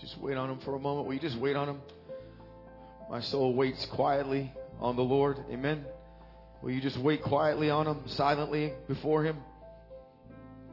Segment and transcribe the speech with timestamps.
[0.00, 1.08] Just wait on him for a moment.
[1.08, 1.80] Will you just wait on him?
[3.10, 5.38] My soul waits quietly on the Lord.
[5.50, 5.84] Amen.
[6.62, 9.38] Will you just wait quietly on him, silently before him?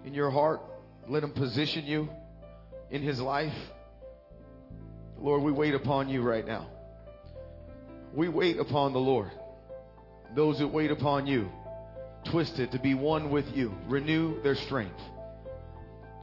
[0.06, 0.62] In your heart,
[1.08, 2.10] let him position you
[2.92, 3.54] in his life.
[5.18, 6.73] Lord, we wait upon you right now.
[8.14, 9.32] We wait upon the Lord.
[10.36, 11.50] Those that wait upon you,
[12.26, 15.02] twisted to be one with you, renew their strength.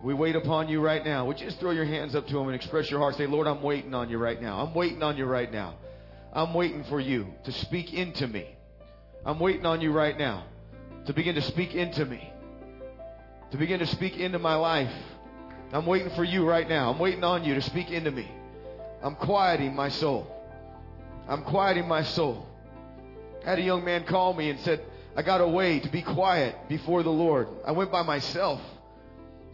[0.02, 1.26] We wait upon you right now.
[1.26, 3.16] Would you just throw your hands up to him and express your heart?
[3.16, 4.60] Say, Lord, I'm waiting on you right now.
[4.60, 5.74] I'm waiting on you right now.
[6.32, 8.46] I'm waiting for you to speak into me.
[9.26, 10.44] I'm waiting on you right now
[11.06, 12.32] to begin to speak into me,
[13.50, 14.92] to begin to speak into my life.
[15.72, 16.90] I'm waiting for you right now.
[16.90, 18.30] I'm waiting on you to speak into me.
[19.02, 20.39] I'm quieting my soul.
[21.30, 22.44] I'm quieting my soul.
[23.46, 24.82] I had a young man call me and said,
[25.16, 27.46] I got a way to be quiet before the Lord.
[27.64, 28.60] I went by myself.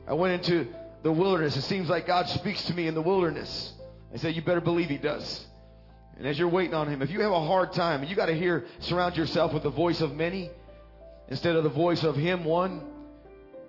[0.08, 1.54] I went into the wilderness.
[1.54, 3.74] It seems like God speaks to me in the wilderness.
[4.12, 5.46] I said, You better believe He does.
[6.16, 8.34] And as you're waiting on Him, if you have a hard time you got to
[8.34, 10.50] hear, surround yourself with the voice of many
[11.28, 12.86] instead of the voice of Him, one,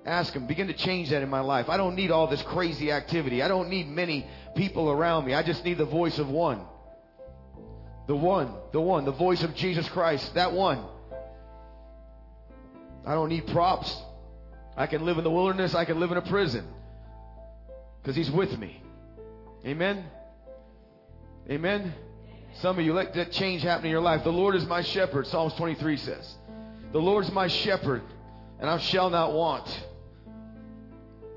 [0.06, 0.48] ask Him.
[0.48, 1.68] Begin to change that in my life.
[1.68, 3.44] I don't need all this crazy activity.
[3.44, 5.34] I don't need many people around me.
[5.34, 6.62] I just need the voice of one.
[8.08, 10.84] The one, the one, the voice of Jesus Christ, that one.
[13.06, 13.96] I don't need props.
[14.76, 15.76] I can live in the wilderness.
[15.76, 16.66] I can live in a prison
[18.02, 18.82] because He's with me.
[19.66, 20.06] Amen.
[21.50, 21.94] Amen.
[22.62, 24.24] Some of you let that change happen in your life.
[24.24, 26.36] The Lord is my shepherd, Psalms 23 says.
[26.92, 28.02] The Lord is my shepherd,
[28.60, 29.68] and I shall not want.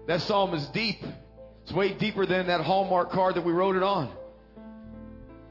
[0.07, 1.03] That psalm is deep.
[1.63, 4.11] It's way deeper than that Hallmark card that we wrote it on.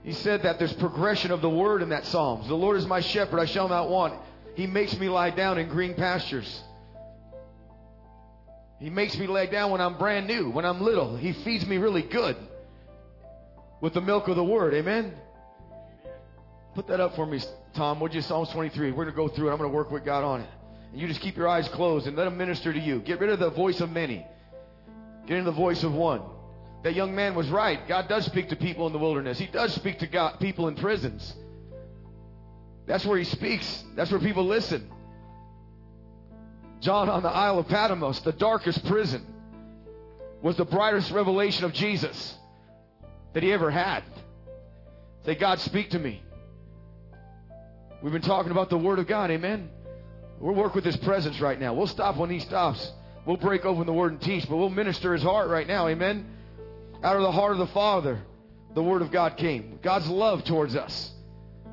[0.04, 2.48] He said that there's progression of the word in that Psalms.
[2.48, 4.14] The Lord is my shepherd, I shall not want.
[4.56, 6.64] He makes me lie down in green pastures.
[8.80, 11.18] He makes me lay down when I'm brand new, when I'm little.
[11.18, 12.38] He feeds me really good
[13.82, 14.74] with the milk of the word.
[14.74, 15.14] Amen.
[16.76, 17.42] Put that up for me,
[17.74, 18.00] Tom.
[18.00, 18.22] Would you?
[18.22, 18.92] Psalms 23.
[18.92, 19.52] We're going to go through it.
[19.52, 20.50] I'm going to work with God on it.
[20.92, 23.00] And you just keep your eyes closed and let Him minister to you.
[23.00, 24.26] Get rid of the voice of many.
[25.28, 26.22] Get in the voice of one.
[26.84, 27.86] That young man was right.
[27.88, 29.38] God does speak to people in the wilderness.
[29.38, 31.34] He does speak to God, people in prisons.
[32.86, 33.84] That's where He speaks.
[33.96, 34.90] That's where people listen.
[36.80, 39.26] John on the Isle of Patmos, the darkest prison,
[40.42, 42.36] was the brightest revelation of Jesus
[43.34, 44.04] that he ever had.
[45.26, 46.24] Say, God, speak to me.
[48.02, 49.70] We've been talking about the Word of God, amen?
[50.40, 51.74] We'll work with His presence right now.
[51.74, 52.94] We'll stop when He stops.
[53.26, 56.26] We'll break open the Word and teach, but we'll minister His heart right now, amen?
[57.04, 58.22] Out of the heart of the Father,
[58.76, 59.80] the Word of God came.
[59.82, 61.12] God's love towards us.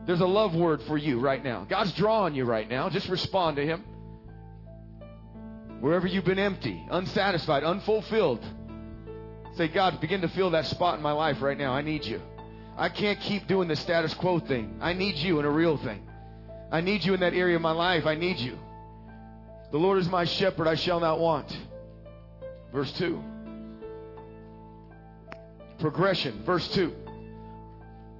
[0.07, 1.67] There's a love word for you right now.
[1.69, 2.89] God's drawing you right now.
[2.89, 3.83] Just respond to Him.
[5.81, 8.45] Wherever you've been empty, unsatisfied, unfulfilled,
[9.57, 11.73] say, God, begin to fill that spot in my life right now.
[11.73, 12.23] I need you.
[12.77, 14.79] I can't keep doing the status quo thing.
[14.81, 16.07] I need you in a real thing.
[16.71, 18.07] I need you in that area of my life.
[18.07, 18.59] I need you.
[19.73, 21.57] The Lord is my shepherd, I shall not want.
[22.73, 23.23] Verse 2.
[25.79, 26.43] Progression.
[26.45, 26.93] Verse 2.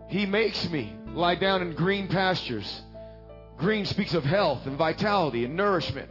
[0.09, 2.83] He makes me lie down in green pastures.
[3.59, 6.11] Green speaks of health and vitality and nourishment.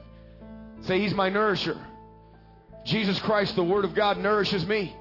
[0.81, 1.79] Say, He's my nourisher.
[2.85, 4.95] Jesus Christ, the Word of God, nourishes me.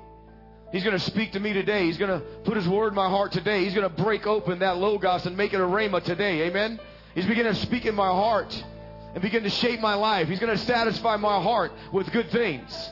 [0.73, 1.85] He's going to speak to me today.
[1.85, 3.65] He's going to put His Word in my heart today.
[3.65, 6.43] He's going to break open that Logos and make it a Rhema today.
[6.43, 6.81] Amen?
[7.15, 8.53] He's beginning to speak in my heart
[9.15, 10.29] and begin to shape my life.
[10.29, 12.91] He's going to satisfy my heart with good things.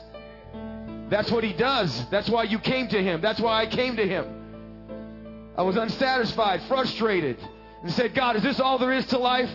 [1.13, 2.07] That's what He does.
[2.09, 3.21] That's why you came to Him.
[3.21, 5.53] That's why I came to Him.
[5.55, 7.37] I was unsatisfied, frustrated,
[7.83, 9.51] and said, God, is this all there is to life?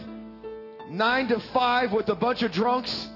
[0.88, 3.08] Nine to five with a bunch of drunks,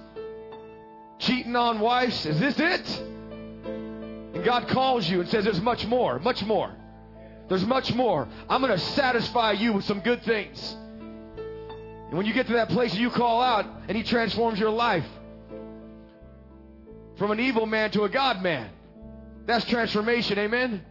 [1.20, 2.26] cheating on wives.
[2.26, 3.00] Is this it?
[4.34, 6.74] And God calls you and says, There's much more, much more.
[7.48, 8.26] There's much more.
[8.48, 10.76] I'm going to satisfy you with some good things.
[11.36, 15.06] And when you get to that place, you call out and He transforms your life
[17.22, 18.68] from an evil man to a God man.
[19.46, 20.84] That's transformation, amen?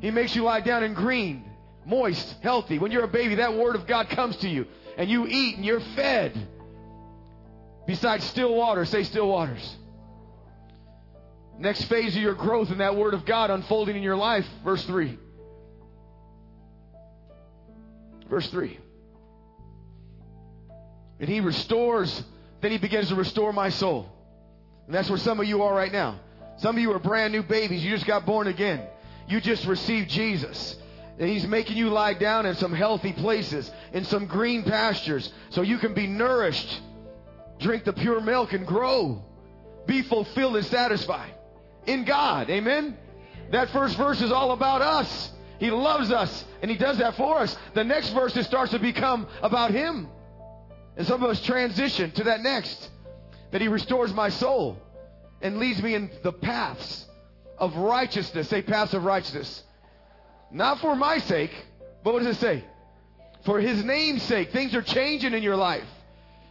[0.00, 1.46] He makes you lie down in green,
[1.86, 2.78] moist, healthy.
[2.78, 4.66] When you're a baby, that Word of God comes to you
[4.98, 6.38] and you eat and you're fed.
[7.86, 9.76] Besides still water, say still waters.
[11.58, 14.84] Next phase of your growth in that Word of God unfolding in your life, verse
[14.84, 15.18] 3.
[18.28, 18.78] Verse 3.
[21.18, 22.22] And He restores,
[22.60, 24.10] then He begins to restore my soul.
[24.86, 26.20] And that's where some of you are right now.
[26.56, 27.84] Some of you are brand new babies.
[27.84, 28.86] You just got born again.
[29.28, 30.76] You just received Jesus.
[31.18, 35.62] And He's making you lie down in some healthy places, in some green pastures, so
[35.62, 36.80] you can be nourished.
[37.58, 39.22] Drink the pure milk and grow.
[39.86, 41.32] Be fulfilled and satisfied
[41.86, 42.50] in God.
[42.50, 42.96] Amen?
[43.52, 45.30] That first verse is all about us.
[45.58, 47.56] He loves us, and He does that for us.
[47.74, 50.08] The next verse, it starts to become about Him.
[50.96, 52.90] And some of us transition to that next.
[53.54, 54.76] That He restores my soul
[55.40, 57.06] and leads me in the paths
[57.56, 58.48] of righteousness.
[58.48, 59.62] Say, paths of righteousness.
[60.50, 61.52] Not for my sake,
[62.02, 62.64] but what does it say?
[63.44, 64.50] For His name's sake.
[64.50, 65.86] Things are changing in your life.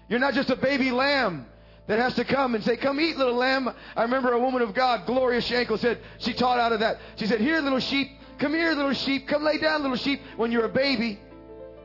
[0.07, 1.45] You're not just a baby lamb
[1.87, 3.69] that has to come and say, Come eat, little lamb.
[3.97, 6.99] I remember a woman of God, Gloria Shankle, said, she taught out of that.
[7.17, 10.21] She said, Here, little sheep, come here, little sheep, come lay down, little sheep.
[10.37, 11.19] When you're a baby,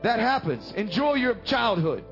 [0.01, 0.71] that happens.
[0.77, 2.05] Enjoy your childhood.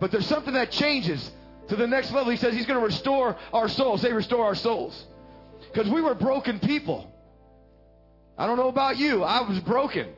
[0.00, 1.30] But there's something that changes
[1.72, 2.30] to the next level.
[2.30, 4.02] He says he's going to restore our souls.
[4.02, 5.06] Say, restore our souls.
[5.72, 7.10] Because we were broken people.
[8.36, 9.22] I don't know about you.
[9.22, 10.08] I was broken.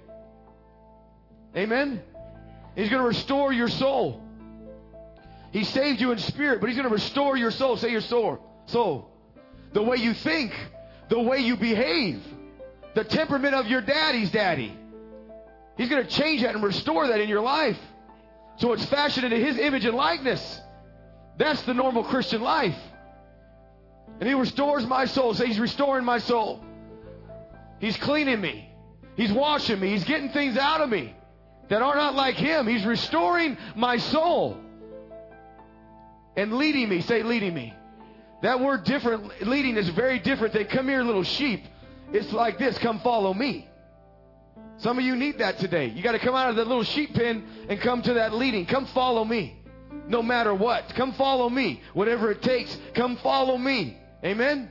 [1.57, 2.03] Amen?
[2.75, 4.21] He's going to restore your soul.
[5.53, 7.77] He saved you in spirit, but He's going to restore your soul.
[7.77, 8.41] Say your soul.
[8.67, 9.09] Soul.
[9.73, 10.53] The way you think,
[11.09, 12.21] the way you behave,
[12.97, 14.77] the temperament of your daddy's daddy.
[15.77, 17.79] He's going to change that and restore that in your life.
[18.57, 20.61] So it's fashioned into His image and likeness.
[21.37, 22.77] That's the normal Christian life.
[24.21, 25.35] And He restores my soul.
[25.35, 26.63] Say, He's restoring my soul.
[27.81, 28.71] He's cleaning me.
[29.17, 29.91] He's washing me.
[29.91, 31.15] He's getting things out of me
[31.69, 32.67] that are not like Him.
[32.67, 34.59] He's restoring my soul
[36.37, 37.01] and leading me.
[37.01, 37.75] Say, leading me.
[38.43, 41.65] That word different, leading is very different than come here, little sheep.
[42.13, 43.69] It's like this come follow me.
[44.79, 45.87] Some of you need that today.
[45.87, 48.67] You got to come out of that little sheep pen and come to that leading.
[48.67, 49.64] Come follow me.
[50.09, 50.95] No matter what.
[50.95, 51.81] Come follow me.
[51.93, 53.99] Whatever it takes, come follow me.
[54.25, 54.71] Amen?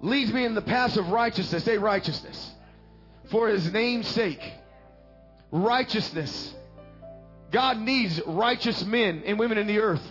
[0.00, 1.64] Leads me in the path of righteousness.
[1.64, 2.52] Say righteousness.
[3.30, 4.42] For his name's sake.
[5.50, 6.54] Righteousness
[7.52, 10.02] God needs righteous men and women in the earth.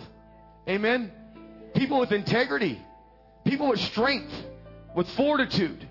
[0.68, 1.10] Amen.
[1.74, 2.80] People with integrity,
[3.44, 4.32] people with strength,
[4.94, 5.86] with fortitude.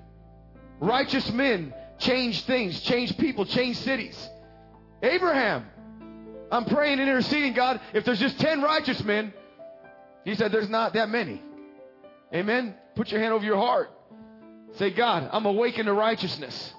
[0.80, 4.30] Righteous men change things, change people, change cities.
[5.04, 5.66] Abraham,
[6.52, 9.34] I'm praying and interceding, God, if there's just 10 righteous men,
[10.26, 11.42] he said there's not that many.
[12.34, 12.76] Amen.
[12.96, 13.90] Put your hand over your heart.
[14.74, 16.74] Say, God, I'm awakened to righteousness.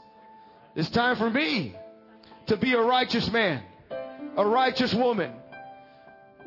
[0.74, 1.74] It's time for me
[2.46, 3.62] to be a righteous man
[4.36, 5.32] a righteous woman.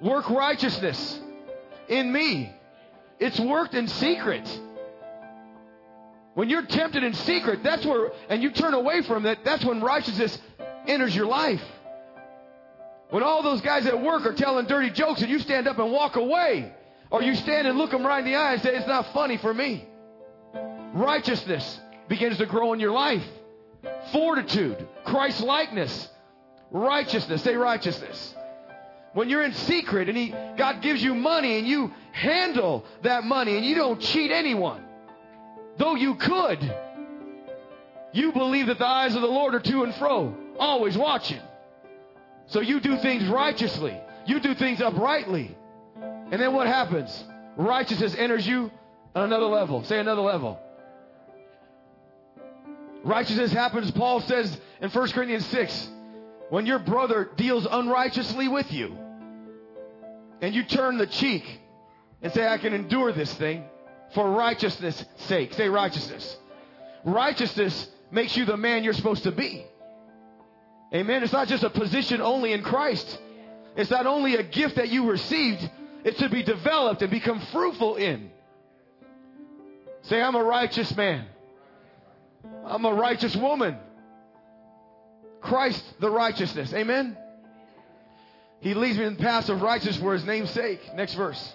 [0.02, 1.20] Work righteousness
[1.88, 2.52] in me.
[3.20, 4.48] It's worked in secret.
[6.34, 9.82] When you're tempted in secret, that's where, and you turn away from it, that's when
[9.82, 10.38] righteousness
[10.86, 11.64] enters your life.
[13.16, 15.90] When all those guys at work are telling dirty jokes and you stand up and
[15.90, 16.70] walk away,
[17.10, 19.38] or you stand and look them right in the eye and say, It's not funny
[19.38, 19.88] for me.
[20.94, 21.80] Righteousness
[22.10, 23.24] begins to grow in your life.
[24.12, 26.10] Fortitude, Christ likeness,
[26.72, 27.42] Righteousness.
[27.42, 28.36] Say righteousness.
[29.14, 33.56] When you're in secret and he, God gives you money and you handle that money
[33.56, 34.84] and you don't cheat anyone,
[35.78, 36.60] though you could,
[38.12, 41.40] you believe that the eyes of the Lord are to and fro, always watching.
[42.48, 43.98] So you do things righteously.
[44.26, 45.56] You do things uprightly.
[46.32, 47.24] And then what happens?
[47.58, 48.72] Righteousness enters you
[49.14, 49.84] on another level.
[49.84, 50.60] Say another level.
[53.04, 55.90] Righteousness happens, Paul says in 1 Corinthians 6.
[56.50, 58.98] When your brother deals unrighteously with you
[60.42, 61.44] and you turn the cheek
[62.22, 63.64] and say, I can endure this thing
[64.14, 65.54] for righteousness' sake.
[65.54, 66.38] Say righteousness.
[67.04, 69.66] Righteousness makes you the man you're supposed to be.
[70.94, 71.24] Amen.
[71.24, 73.20] It's not just a position only in Christ.
[73.76, 75.70] It's not only a gift that you received,
[76.04, 78.30] it's to be developed and become fruitful in.
[80.04, 81.26] Say, I'm a righteous man.
[82.66, 83.78] I'm a righteous woman.
[85.42, 86.74] Christ the righteousness.
[86.74, 87.18] Amen?
[88.60, 90.80] He leads me in the paths of righteousness for his name's sake.
[90.96, 91.54] Next verse.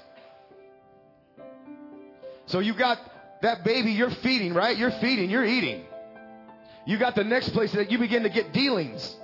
[2.47, 2.99] So you got
[3.43, 4.77] that baby you're feeding, right?
[4.77, 5.85] You're feeding, you're eating.
[6.87, 9.17] You got the next place that you begin to get dealings.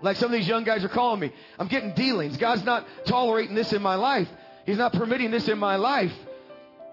[0.00, 1.32] Like some of these young guys are calling me.
[1.58, 2.36] I'm getting dealings.
[2.36, 4.28] God's not tolerating this in my life.
[4.64, 6.12] He's not permitting this in my life.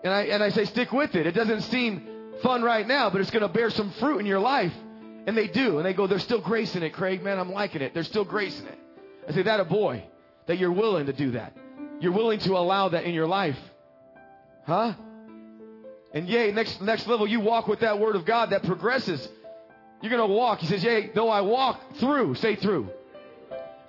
[0.03, 1.27] And I, and I say, stick with it.
[1.27, 2.07] It doesn't seem
[2.41, 4.73] fun right now, but it's going to bear some fruit in your life.
[5.27, 5.77] And they do.
[5.77, 7.23] And they go, there's still grace in it, Craig.
[7.23, 7.93] Man, I'm liking it.
[7.93, 8.77] There's still grace in it.
[9.27, 10.03] I say, that a boy,
[10.45, 11.55] that you're willing to do that.
[11.99, 13.57] You're willing to allow that in your life.
[14.65, 14.93] Huh?
[16.13, 19.27] And yay, next, next level, you walk with that word of God that progresses.
[20.05, 20.59] You're going to walk.
[20.59, 22.91] He says, yea, though I walk through, say through.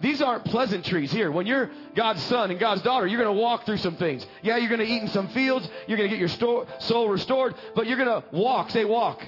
[0.00, 1.30] These aren't pleasantries here.
[1.30, 4.26] When you're God's son and God's daughter, you're going to walk through some things.
[4.40, 5.68] Yeah, you're going to eat in some fields.
[5.86, 9.22] You're going to get your soul restored, but you're going to walk, say walk,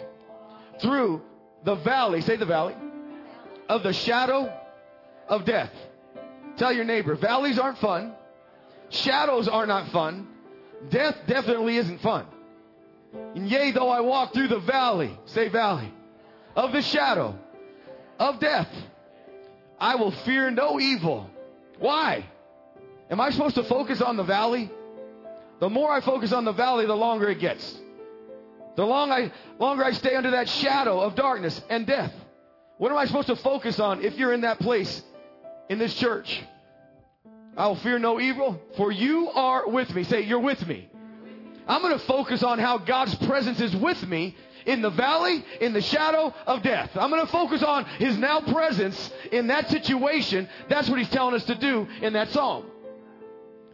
[0.80, 1.20] through
[1.62, 2.74] the valley, say the valley,
[3.68, 4.50] of the shadow
[5.28, 5.72] of death.
[6.56, 8.14] Tell your neighbor, valleys aren't fun.
[8.88, 10.26] Shadows are not fun.
[10.88, 12.24] Death definitely isn't fun.
[13.34, 15.92] And yea, though I walk through the valley, say valley,
[16.58, 17.38] of the shadow
[18.18, 18.68] of death,
[19.78, 21.30] I will fear no evil.
[21.78, 22.26] Why?
[23.08, 24.68] Am I supposed to focus on the valley?
[25.60, 27.78] The more I focus on the valley, the longer it gets.
[28.74, 32.12] The long I, longer I stay under that shadow of darkness and death.
[32.78, 35.00] What am I supposed to focus on if you're in that place
[35.68, 36.42] in this church?
[37.56, 40.02] I will fear no evil, for you are with me.
[40.02, 40.90] Say, you're with me.
[41.68, 44.34] I'm going to focus on how God's presence is with me
[44.66, 46.90] in the valley, in the shadow of death.
[46.94, 50.48] I'm going to focus on His now presence in that situation.
[50.68, 52.66] That's what He's telling us to do in that psalm.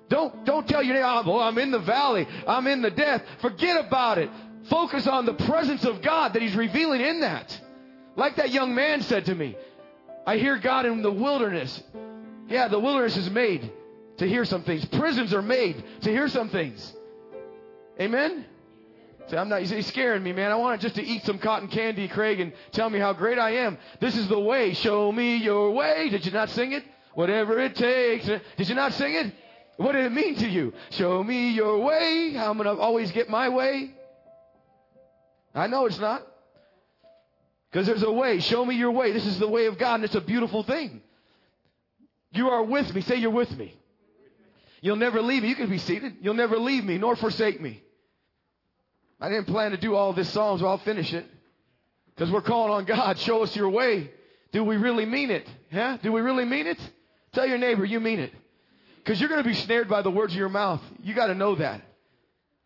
[0.08, 2.28] Don't, don't tell your neighbor, oh, I'm in the valley.
[2.46, 3.22] I'm in the death.
[3.40, 4.30] Forget about it.
[4.68, 7.58] Focus on the presence of God that He's revealing in that.
[8.16, 9.56] Like that young man said to me,
[10.26, 11.82] I hear God in the wilderness.
[12.48, 13.70] Yeah, the wilderness is made
[14.18, 14.84] to hear some things.
[14.84, 16.94] Prisons are made to hear some things.
[18.00, 18.46] Amen?
[19.28, 20.50] Say, I'm not, he's scaring me, man.
[20.50, 23.56] I want just to eat some cotton candy, Craig, and tell me how great I
[23.56, 23.78] am.
[24.00, 24.74] This is the way.
[24.74, 26.10] Show me your way.
[26.10, 26.84] Did you not sing it?
[27.14, 28.26] Whatever it takes.
[28.26, 29.32] Did you not sing it?
[29.76, 30.72] What did it mean to you?
[30.90, 32.34] Show me your way.
[32.36, 33.94] I'm going to always get my way.
[35.54, 36.26] I know it's not.
[37.70, 38.40] Because there's a way.
[38.40, 39.12] Show me your way.
[39.12, 41.00] This is the way of God, and it's a beautiful thing.
[42.32, 43.00] You are with me.
[43.00, 43.74] Say you're with me.
[44.80, 45.48] You'll never leave me.
[45.48, 46.16] You can be seated.
[46.20, 47.83] You'll never leave me nor forsake me.
[49.24, 51.24] I didn't plan to do all this Psalms, but I'll finish it.
[52.14, 53.18] Because we're calling on God.
[53.18, 54.10] Show us your way.
[54.52, 55.48] Do we really mean it?
[55.72, 55.96] Huh?
[56.02, 56.78] Do we really mean it?
[57.32, 58.34] Tell your neighbor you mean it.
[58.98, 60.82] Because you're going to be snared by the words of your mouth.
[61.02, 61.80] You got to know that.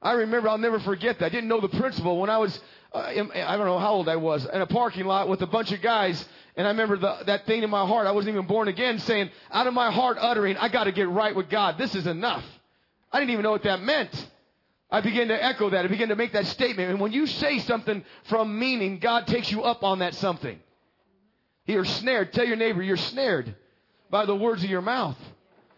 [0.02, 1.26] I remember, I'll never forget that.
[1.26, 2.60] I didn't know the principle when I was,
[2.92, 5.46] uh, in, I don't know how old I was, in a parking lot with a
[5.46, 6.24] bunch of guys.
[6.56, 8.08] And I remember the, that thing in my heart.
[8.08, 11.08] I wasn't even born again saying, out of my heart uttering, I got to get
[11.08, 11.78] right with God.
[11.78, 12.44] This is enough.
[13.12, 14.10] I didn't even know what that meant.
[14.90, 15.84] I begin to echo that.
[15.84, 16.90] I begin to make that statement.
[16.90, 20.58] And when you say something from meaning, God takes you up on that something.
[21.66, 22.32] You're snared.
[22.32, 23.54] Tell your neighbor, you're snared
[24.10, 25.18] by the words of your mouth.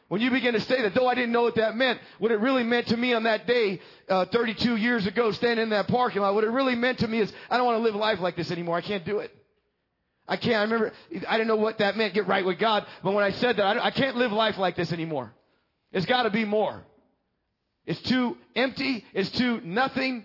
[0.07, 2.41] When you begin to say that, though I didn't know what that meant, what it
[2.41, 6.23] really meant to me on that day, uh, 32 years ago, standing in that parking
[6.23, 8.37] lot, what it really meant to me is, I don't want to live life like
[8.37, 8.77] this anymore.
[8.77, 9.33] I can't do it.
[10.27, 10.57] I can't.
[10.57, 10.93] I remember,
[11.29, 12.87] I didn't know what that meant, get right with God.
[13.05, 15.33] But when I said that, I, I can't live life like this anymore.
[15.93, 16.85] It's got to be more.
[17.87, 19.05] It's too empty.
[19.15, 20.25] It's too nothing.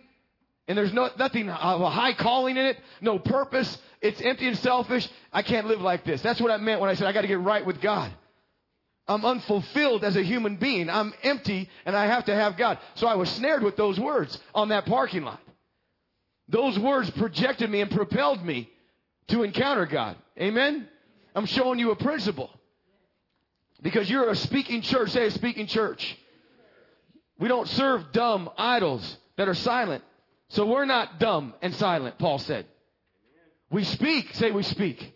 [0.67, 2.77] And there's no, nothing of a high calling in it.
[3.01, 3.77] No purpose.
[4.01, 5.07] It's empty and selfish.
[5.31, 6.21] I can't live like this.
[6.21, 8.11] That's what I meant when I said I got to get right with God.
[9.07, 10.89] I'm unfulfilled as a human being.
[10.89, 12.79] I'm empty and I have to have God.
[12.95, 15.39] So I was snared with those words on that parking lot.
[16.47, 18.69] Those words projected me and propelled me
[19.27, 20.17] to encounter God.
[20.39, 20.87] Amen?
[21.35, 22.49] I'm showing you a principle.
[23.81, 25.11] Because you're a speaking church.
[25.11, 26.17] Say a speaking church.
[27.39, 30.03] We don't serve dumb idols that are silent.
[30.49, 32.65] So we're not dumb and silent, Paul said.
[33.69, 34.33] We speak.
[34.35, 35.13] Say we speak.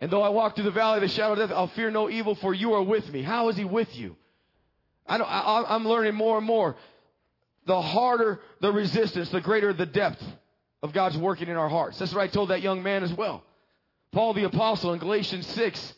[0.00, 2.08] And though I walk through the valley of the shadow of death, I'll fear no
[2.08, 3.22] evil, for you are with me.
[3.22, 4.16] How is he with you?
[5.06, 6.76] I don't, I, I'm learning more and more.
[7.66, 10.24] The harder the resistance, the greater the depth
[10.82, 11.98] of God's working in our hearts.
[11.98, 13.42] That's what I told that young man as well.
[14.12, 15.94] Paul the apostle in Galatians 6,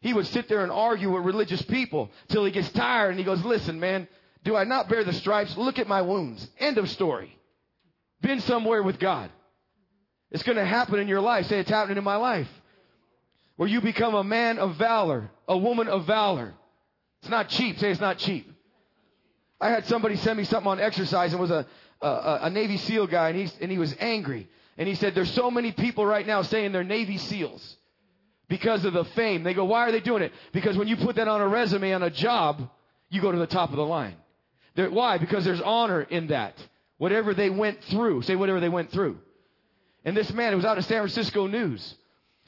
[0.00, 3.24] he would sit there and argue with religious people till he gets tired and he
[3.24, 4.06] goes, listen, man,
[4.44, 5.56] do I not bear the stripes?
[5.56, 6.48] Look at my wounds.
[6.58, 7.36] End of story.
[8.20, 9.30] Been somewhere with God.
[10.30, 11.46] It's going to happen in your life.
[11.46, 12.48] Say it's happening in my life
[13.56, 16.54] where you become a man of valor, a woman of valor.
[17.22, 17.78] It's not cheap.
[17.80, 18.48] Say it's not cheap.
[19.60, 21.66] I had somebody send me something on exercise and was a,
[22.00, 24.48] a, a Navy SEAL guy and, he and he was angry.
[24.76, 27.77] And he said, there's so many people right now saying they're Navy SEALs
[28.48, 29.42] because of the fame.
[29.42, 30.32] They go, why are they doing it?
[30.52, 32.68] Because when you put that on a resume on a job,
[33.10, 34.16] you go to the top of the line.
[34.74, 35.18] They're, why?
[35.18, 36.54] Because there's honor in that.
[36.98, 38.22] Whatever they went through.
[38.22, 39.18] Say whatever they went through.
[40.04, 41.94] And this man, it was out of San Francisco News.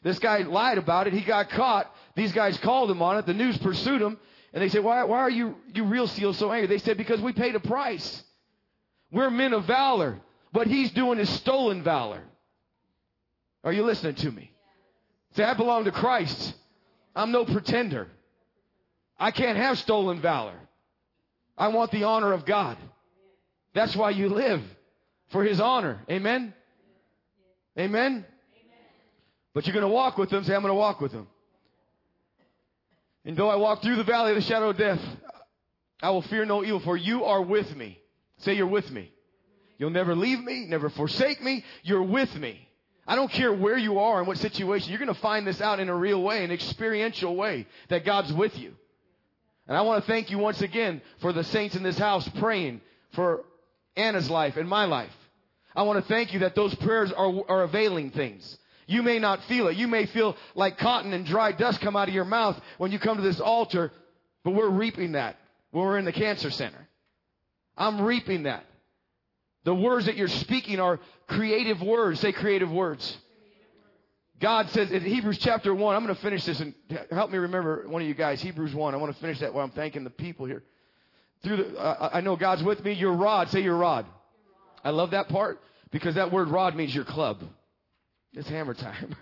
[0.02, 1.12] This guy lied about it.
[1.12, 1.92] He got caught.
[2.16, 3.26] These guys called him on it.
[3.26, 4.18] The news pursued him.
[4.52, 6.66] And they said, why, why are you, you real SEALs so angry?
[6.66, 8.22] They said, because we paid a price.
[9.12, 10.20] We're men of valor.
[10.52, 12.22] What he's doing is stolen valor.
[13.62, 14.50] Are you listening to me?
[15.36, 16.54] Say, I belong to Christ.
[17.14, 18.08] I'm no pretender.
[19.18, 20.58] I can't have stolen valor.
[21.56, 22.76] I want the honor of God.
[23.74, 24.62] That's why you live.
[25.28, 26.00] For his honor.
[26.10, 26.52] Amen?
[27.78, 28.24] Amen?
[29.54, 30.42] But you're going to walk with them.
[30.44, 31.28] Say, I'm going to walk with them.
[33.24, 35.00] And though I walk through the valley of the shadow of death,
[36.02, 37.98] I will fear no evil, for you are with me.
[38.38, 39.12] Say, you're with me.
[39.78, 41.64] You'll never leave me, never forsake me.
[41.82, 42.66] You're with me.
[43.10, 44.90] I don't care where you are and what situation.
[44.90, 48.32] You're going to find this out in a real way, an experiential way that God's
[48.32, 48.72] with you.
[49.66, 52.80] And I want to thank you once again for the saints in this house praying
[53.14, 53.42] for
[53.96, 55.10] Anna's life and my life.
[55.74, 58.56] I want to thank you that those prayers are, are availing things.
[58.86, 59.76] You may not feel it.
[59.76, 63.00] You may feel like cotton and dry dust come out of your mouth when you
[63.00, 63.90] come to this altar,
[64.44, 65.34] but we're reaping that
[65.72, 66.86] when we're in the cancer center.
[67.76, 68.64] I'm reaping that.
[69.64, 72.20] The words that you're speaking are creative words.
[72.20, 73.16] Say creative words.
[74.40, 76.74] God says in Hebrews chapter 1, I'm going to finish this and
[77.10, 78.94] help me remember one of you guys, Hebrews 1.
[78.94, 80.62] I want to finish that while I'm thanking the people here.
[81.42, 82.92] Through the, uh, I know God's with me.
[82.92, 84.06] Your rod, say your rod.
[84.82, 87.42] I love that part because that word rod means your club.
[88.32, 89.14] It's hammer time.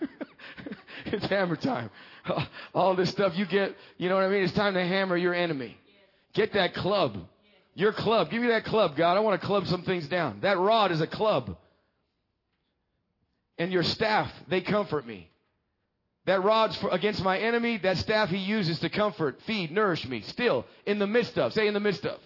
[1.07, 1.91] it's hammer time.
[2.75, 4.45] All this stuff you get, you know what I mean?
[4.45, 5.77] It's time to hammer your enemy.
[6.35, 7.17] Get that club.
[7.79, 8.29] Your club.
[8.29, 9.17] Give me that club, God.
[9.17, 10.41] I want to club some things down.
[10.41, 11.57] That rod is a club.
[13.57, 15.31] And your staff, they comfort me.
[16.27, 17.79] That rod's for, against my enemy.
[17.79, 20.23] That staff he uses to comfort, feed, nourish me.
[20.23, 21.53] Still, in the midst of.
[21.53, 22.19] Say in the midst of.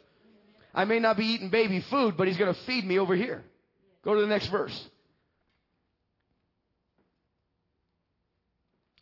[0.74, 3.44] I may not be eating baby food, but he's going to feed me over here.
[4.06, 4.88] Go to the next verse.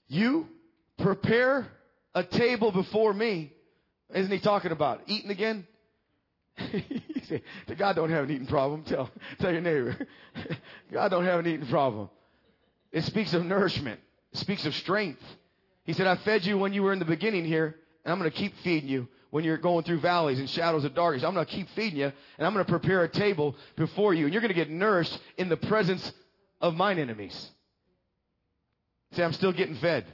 [0.08, 0.48] You
[0.98, 1.68] prepare
[2.12, 3.52] a table before me.
[4.12, 5.64] Isn't he talking about eating again?
[7.66, 8.82] the God don't have an eating problem.
[8.84, 9.96] Tell, tell your neighbor.
[10.92, 12.10] God don't have an eating problem.
[12.92, 14.00] It speaks of nourishment.
[14.32, 15.22] It speaks of strength.
[15.84, 18.30] He said, I fed you when you were in the beginning here, and I'm going
[18.30, 21.24] to keep feeding you when you're going through valleys and shadows of darkness.
[21.24, 24.24] I'm going to keep feeding you, and I'm going to prepare a table before you,
[24.24, 26.12] and you're going to get nourished in the presence
[26.60, 27.50] of mine enemies.
[29.12, 30.04] Say, I'm still getting fed.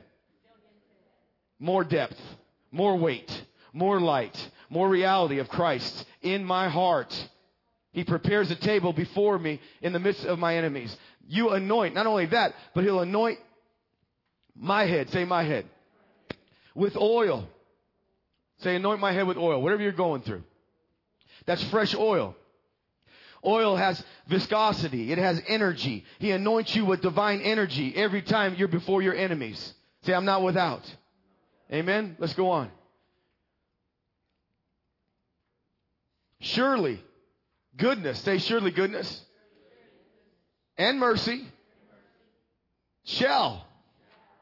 [1.59, 2.21] More depth,
[2.71, 3.31] more weight,
[3.73, 7.15] more light, more reality of Christ in my heart.
[7.93, 10.95] He prepares a table before me in the midst of my enemies.
[11.29, 13.39] You anoint, not only that, but he'll anoint
[14.55, 15.11] my head.
[15.11, 15.67] Say my head.
[16.75, 17.49] With oil.
[18.59, 19.63] Say anoint my head with oil.
[19.63, 20.43] Whatever you're going through.
[21.47, 22.37] That's fresh oil.
[23.45, 25.13] Oil has viscosity.
[25.13, 26.05] It has energy.
[26.19, 29.75] He anoints you with divine energy every time you're before your enemies.
[30.03, 30.83] Say, I'm not without.
[31.73, 32.17] Amen.
[32.19, 32.71] Let's go on.
[36.41, 37.03] Surely,
[37.77, 38.21] goodness.
[38.21, 39.25] Say, surely goodness
[40.79, 41.47] and mercy
[43.05, 43.67] shall,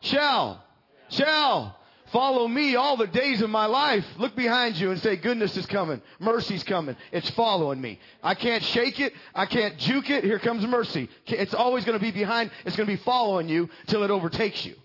[0.00, 0.64] shall,
[1.10, 1.78] shall
[2.14, 4.04] Follow me all the days of my life.
[4.18, 6.00] Look behind you and say, goodness is coming.
[6.20, 6.96] Mercy's coming.
[7.10, 7.98] It's following me.
[8.22, 9.12] I can't shake it.
[9.34, 10.22] I can't juke it.
[10.22, 11.08] Here comes mercy.
[11.26, 12.52] It's always going to be behind.
[12.64, 14.76] It's going to be following you till it overtakes you.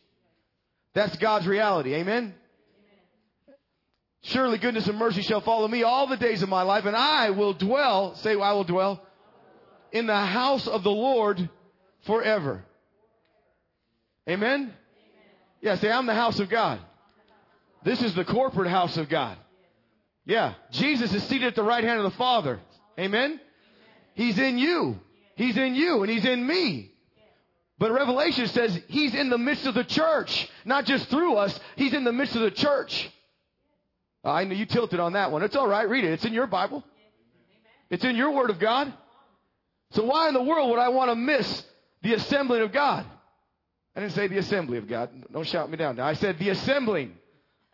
[0.95, 1.93] That's God's reality.
[1.93, 2.33] Amen?
[4.21, 7.29] Surely goodness and mercy shall follow me all the days of my life, and I
[7.29, 9.01] will dwell, say, I will dwell
[9.91, 11.49] in the house of the Lord
[12.05, 12.63] forever.
[14.27, 14.73] Amen?
[15.61, 16.79] Yeah, say, I'm the house of God.
[17.83, 19.37] This is the corporate house of God.
[20.25, 20.53] Yeah.
[20.71, 22.59] Jesus is seated at the right hand of the Father.
[22.99, 23.39] Amen?
[24.13, 24.99] He's in you.
[25.35, 26.91] He's in you and he's in me.
[27.77, 31.57] But Revelation says he's in the midst of the church, not just through us.
[31.77, 33.09] He's in the midst of the church.
[34.23, 35.43] Uh, I know you tilted on that one.
[35.43, 35.87] It's all right.
[35.87, 36.11] Read it.
[36.11, 36.83] It's in your Bible.
[37.89, 38.93] It's in your Word of God.
[39.91, 41.63] So why in the world would I want to miss
[42.03, 43.05] the assembling of God?
[43.95, 45.09] I didn't say the assembly of God.
[45.31, 45.95] Don't shout me down.
[45.95, 47.15] Now I said the assembling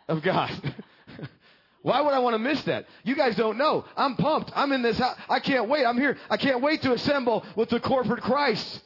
[0.07, 0.51] of God.
[1.85, 2.87] Why would I want to miss that?
[3.03, 3.85] You guys don't know.
[3.95, 4.51] I'm pumped.
[4.55, 5.15] I'm in this house.
[5.29, 5.85] I can't wait.
[5.85, 6.17] I'm here.
[6.31, 8.81] I can't wait to assemble with the corporate Christ.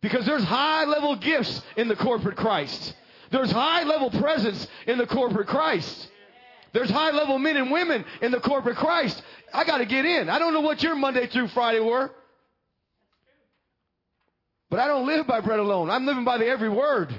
[0.00, 2.92] Because there's high level gifts in the corporate Christ.
[3.30, 6.08] There's high level presence in the corporate Christ.
[6.72, 9.22] There's high level men and women in the corporate Christ.
[9.52, 10.28] I got to get in.
[10.28, 12.10] I don't know what your Monday through Friday were.
[14.70, 15.88] But I don't live by bread alone.
[15.90, 17.14] I'm living by the every word.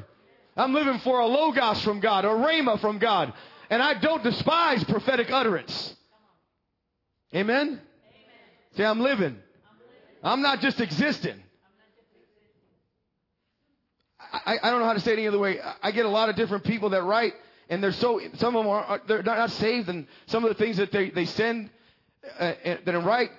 [0.55, 3.33] I'm living for a logos from God, a rhema from God.
[3.69, 5.95] And I don't despise prophetic utterance.
[7.33, 7.67] Amen?
[7.67, 7.79] Amen.
[8.75, 9.25] Say, I'm living.
[9.25, 9.39] I'm living.
[10.23, 11.41] I'm not just existing.
[14.31, 15.59] I, I, don't know how to say it any other way.
[15.81, 17.33] I get a lot of different people that write,
[17.69, 20.77] and they're so some of them are they're not saved, and some of the things
[20.77, 21.69] that they they send
[22.39, 23.31] uh, that are right,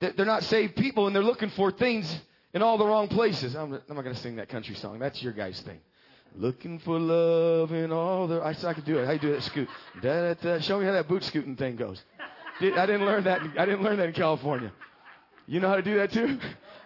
[0.00, 2.20] that they're not saved people, and they're looking for things
[2.54, 3.54] in all the wrong places.
[3.54, 4.98] I'm, I'm not going to sing that country song.
[4.98, 5.80] That's your guys' thing.
[6.34, 8.40] Looking for love in all the.
[8.40, 9.06] I, I could do it.
[9.06, 9.68] How you do that scoot?
[10.02, 10.60] Da, da, da.
[10.60, 12.02] Show me how that boot scooting thing goes.
[12.60, 13.40] I didn't learn that.
[13.58, 14.72] I didn't learn that in California.
[15.46, 16.38] You know how to do that too?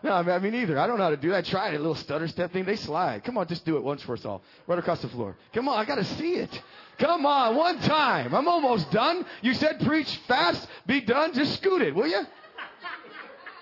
[0.03, 0.79] No, I mean neither.
[0.79, 1.47] I don't know how to do that.
[1.47, 1.79] I tried it.
[1.79, 2.65] Little stutter step thing.
[2.65, 3.23] They slide.
[3.23, 4.43] Come on, just do it once for us all.
[4.67, 5.37] Right across the floor.
[5.53, 6.63] Come on, I got to see it.
[6.99, 8.35] Come on, one time.
[8.35, 9.25] I'm almost done.
[9.43, 11.35] You said preach fast, be done.
[11.35, 12.23] Just scoot it, will you?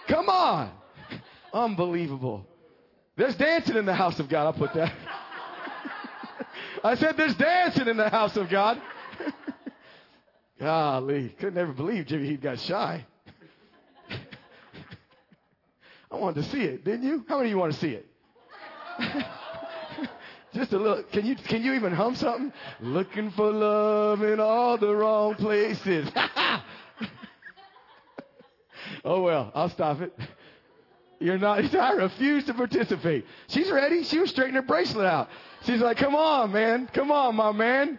[0.09, 0.71] Come on.
[1.53, 2.47] Unbelievable.
[3.17, 4.47] There's dancing in the house of God.
[4.47, 4.93] I'll put that.
[6.83, 8.81] I said there's dancing in the house of God.
[10.59, 13.05] Golly, couldn't ever believe Jimmy Heath got shy.
[16.11, 17.25] I wanted to see it, didn't you?
[17.29, 18.07] How many of you want to see it?
[20.53, 21.05] Just a little.
[21.05, 22.53] Can you can you even hum something?
[22.81, 26.11] Looking for love in all the wrong places.
[29.05, 30.13] oh well, I'll stop it.
[31.21, 31.73] You're not.
[31.77, 33.27] I refuse to participate.
[33.47, 34.03] She's ready.
[34.03, 35.29] She was straightening her bracelet out.
[35.65, 36.91] She's like, "Come on, man.
[36.93, 37.99] Come on, my man."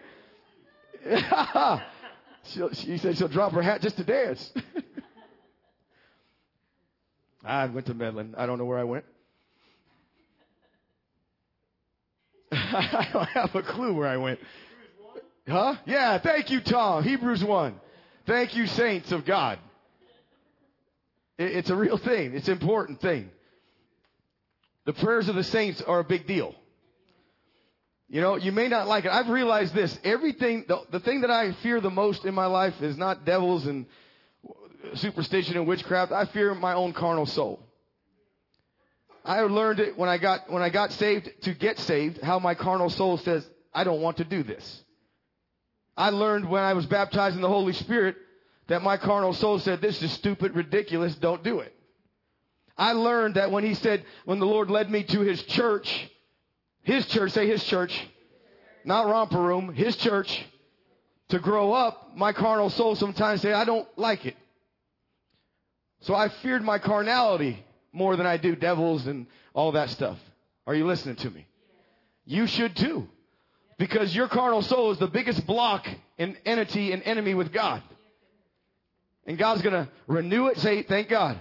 [2.44, 4.52] she said she'll drop her hat just to dance.
[7.44, 8.34] I went to Medlin.
[8.36, 9.04] I don't know where I went.
[12.52, 14.38] I don't have a clue where I went.
[15.48, 15.76] Huh?
[15.86, 17.02] Yeah, thank you, Tom.
[17.02, 17.74] Hebrews 1.
[18.26, 19.58] Thank you, saints of God.
[21.38, 22.34] It's a real thing.
[22.34, 23.30] It's an important thing.
[24.84, 26.54] The prayers of the saints are a big deal.
[28.08, 29.10] You know, you may not like it.
[29.10, 29.98] I've realized this.
[30.04, 33.66] Everything, the, the thing that I fear the most in my life is not devils
[33.66, 33.86] and
[34.94, 36.12] superstition and witchcraft.
[36.12, 37.60] I fear my own carnal soul.
[39.24, 42.54] I learned it when I got when I got saved to get saved, how my
[42.54, 44.82] carnal soul says, I don't want to do this.
[45.96, 48.16] I learned when I was baptized in the Holy Spirit
[48.68, 51.74] that my carnal soul said, This is stupid, ridiculous, don't do it.
[52.76, 56.10] I learned that when he said, when the Lord led me to his church,
[56.82, 58.08] his church, say his church,
[58.84, 60.44] not romper room, his church,
[61.28, 64.36] to grow up, my carnal soul sometimes say, I don't like it.
[66.02, 70.18] So I feared my carnality more than I do devils and all that stuff.
[70.66, 71.46] Are you listening to me?
[72.24, 73.08] You should too.
[73.78, 75.88] Because your carnal soul is the biggest block
[76.18, 77.82] and entity and enemy with God.
[79.26, 80.58] And God's gonna renew it.
[80.58, 81.38] Say, thank God.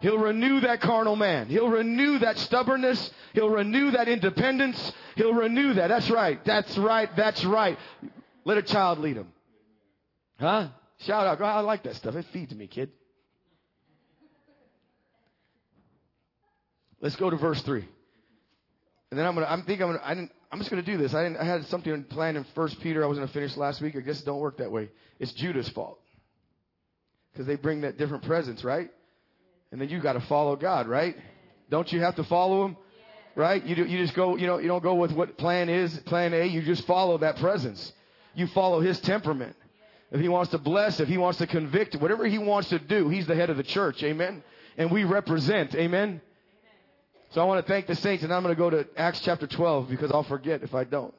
[0.00, 1.48] He'll renew that carnal man.
[1.48, 3.10] He'll renew that stubbornness.
[3.34, 4.92] He'll renew that independence.
[5.16, 5.88] He'll renew that.
[5.88, 6.42] That's right.
[6.44, 7.14] That's right.
[7.16, 7.78] That's right.
[8.46, 9.30] Let a child lead him.
[10.38, 10.68] Huh?
[11.00, 11.42] Shout out.
[11.42, 12.14] I like that stuff.
[12.14, 12.90] It feeds me, kid.
[17.00, 17.86] Let's go to verse three.
[19.10, 21.14] And then I'm gonna, I'm thinking I'm gonna, I didn't, I'm just gonna do this.
[21.14, 23.96] I didn't, I had something planned in First Peter I was gonna finish last week.
[23.96, 24.90] I guess it don't work that way.
[25.18, 25.98] It's Judah's fault.
[27.36, 28.90] Cause they bring that different presence, right?
[29.72, 31.16] And then you gotta follow God, right?
[31.70, 32.76] Don't you have to follow Him?
[33.36, 33.64] Right?
[33.64, 36.34] You do, you just go, you know, you don't go with what plan is, plan
[36.34, 36.46] A.
[36.46, 37.92] You just follow that presence.
[38.34, 39.56] You follow His temperament.
[40.10, 43.08] If He wants to bless, if He wants to convict, whatever He wants to do,
[43.08, 44.02] He's the head of the church.
[44.02, 44.42] Amen.
[44.76, 45.74] And we represent.
[45.76, 46.20] Amen.
[47.30, 49.46] So I want to thank the saints, and I'm going to go to Acts chapter
[49.46, 51.14] 12 because I'll forget if I don't.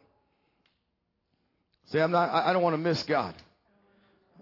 [1.86, 3.34] Say, I'm not, I don't want to miss God.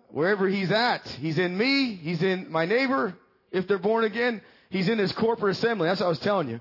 [0.10, 3.14] Wherever He's at, He's in me, He's in my neighbor,
[3.52, 5.88] if they're born again, He's in His corporate assembly.
[5.88, 6.60] That's what I was telling you.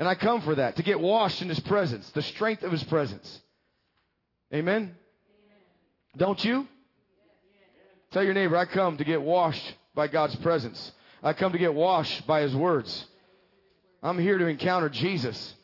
[0.00, 2.82] And I come for that, to get washed in His presence, the strength of His
[2.82, 3.40] presence.
[4.52, 4.74] Amen?
[4.74, 4.92] Amen.
[6.16, 6.66] Don't you?
[8.10, 10.90] Tell your neighbor, I come to get washed by God's presence.
[11.22, 13.06] I come to get washed by His words.
[14.06, 15.54] I'm here to encounter Jesus.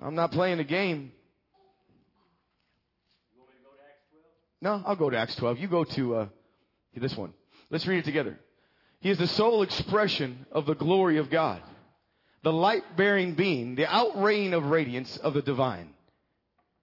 [0.00, 1.12] I'm not playing a game.
[4.62, 5.58] No, I'll go to Acts 12.
[5.58, 6.26] You go to uh,
[6.96, 7.34] this one.
[7.68, 8.38] Let's read it together.
[9.00, 11.60] He is the sole expression of the glory of God,
[12.42, 15.90] the light bearing being, the outraying of radiance of the divine.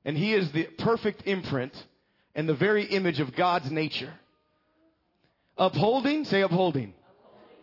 [0.05, 1.73] And he is the perfect imprint
[2.35, 4.13] and the very image of God's nature.
[5.57, 6.93] Upholding, say upholding,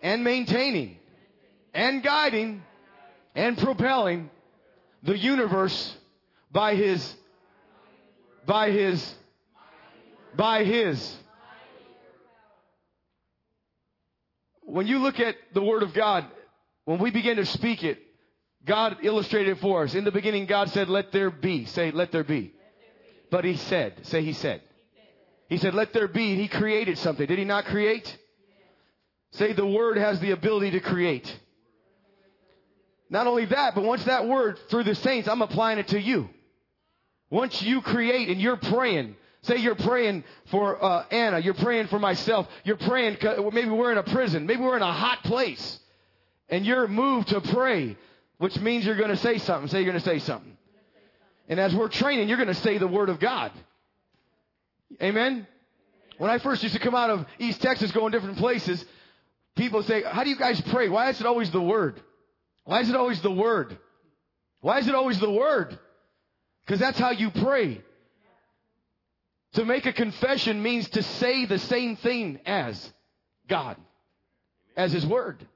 [0.03, 0.98] and maintaining,
[1.72, 2.64] and guiding
[3.35, 4.31] and propelling
[5.03, 5.97] the universe
[6.51, 7.14] by his,
[8.47, 9.14] by his,
[10.37, 11.16] by his.
[14.62, 16.27] When you look at the Word of God,
[16.85, 17.99] when we begin to speak it,
[18.64, 19.94] God illustrated it for us.
[19.94, 21.66] In the beginning, God said, let there be.
[21.66, 22.53] Say, let there be.
[23.31, 24.62] But he said, say he said.
[25.49, 26.35] He said, let there be.
[26.37, 27.27] He created something.
[27.27, 28.16] Did he not create?
[29.33, 31.40] Say the word has the ability to create.
[33.14, 36.29] Not only that, but once that word through the saints, I'm applying it to you.
[37.31, 42.00] Once you create and you're praying, say you're praying for uh, Anna, you're praying for
[42.00, 43.18] myself, you're praying,
[43.53, 45.79] maybe we're in a prison, maybe we're in a hot place,
[46.48, 47.96] and you're moved to pray,
[48.38, 49.68] which means you're going to say something.
[49.68, 50.57] Say you're going to say something.
[51.48, 53.53] And as we're training, you're going to say the word of God.
[55.00, 55.46] Amen?
[56.18, 58.85] When I first used to come out of East Texas, going different places,
[59.55, 60.88] people say, how do you guys pray?
[60.88, 62.03] Why is it always the word?
[62.64, 63.79] Why is it always the word?
[64.61, 65.79] Why is it always the word?
[66.64, 67.83] Because that's how you pray.
[69.55, 72.92] To make a confession means to say the same thing as
[73.48, 73.77] God,
[74.77, 75.46] as His Word.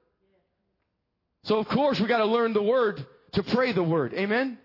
[1.43, 4.13] So of course we got to learn the Word to pray the word.
[4.13, 4.57] Amen?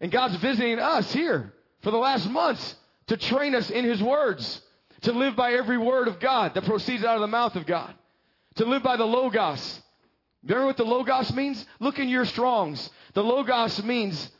[0.00, 1.52] And God's visiting us here
[1.82, 2.74] for the last months
[3.08, 4.60] to train us in His words,
[5.02, 7.92] to live by every word of God that proceeds out of the mouth of God,
[8.56, 9.80] to live by the Logos.
[10.46, 11.64] Remember what the Logos means?
[11.80, 12.90] Look in your Strongs.
[13.14, 14.30] The Logos means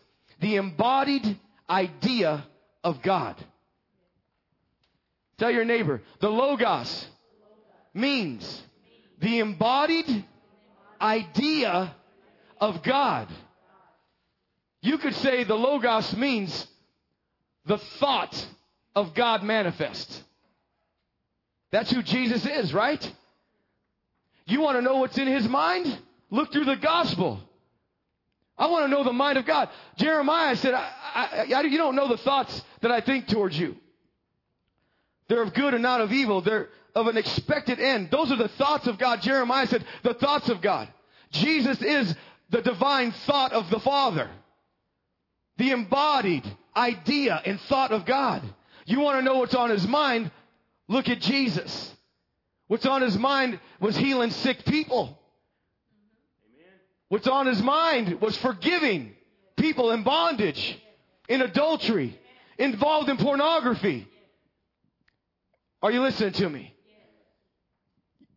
[0.40, 1.38] the embodied
[1.69, 2.47] idea
[2.85, 3.37] of God.
[5.38, 7.09] Tell your neighbor, the Logos
[7.92, 8.62] means
[9.19, 10.25] the embodied
[11.01, 11.95] idea
[12.61, 13.29] of God.
[14.81, 16.66] You could say the Logos means
[17.64, 18.47] the thought
[18.95, 20.23] of God manifest.
[21.73, 23.12] That's who Jesus is, right?
[24.46, 25.98] You want to know what's in his mind?
[26.30, 27.40] Look through the gospel.
[28.59, 29.68] I want to know the mind of God.
[29.96, 33.76] Jeremiah said, I, I, I, You don't know the thoughts that I think towards you.
[35.28, 36.40] They're of good and not of evil.
[36.40, 38.11] They're of an expected end.
[38.11, 39.20] Those are the thoughts of God.
[39.20, 40.88] Jeremiah said, The thoughts of God.
[41.32, 42.14] Jesus is
[42.50, 44.30] the divine thought of the Father,
[45.59, 46.44] the embodied
[46.76, 48.42] idea and thought of God.
[48.87, 50.30] You want to know what's on his mind?
[50.88, 51.95] Look at Jesus.
[52.68, 55.18] What's on his mind was healing sick people.
[57.09, 59.14] What's on his mind was forgiving
[59.57, 60.79] people in bondage,
[61.29, 62.18] in adultery,
[62.59, 64.09] involved in pornography.
[65.83, 66.74] Are you listening to me?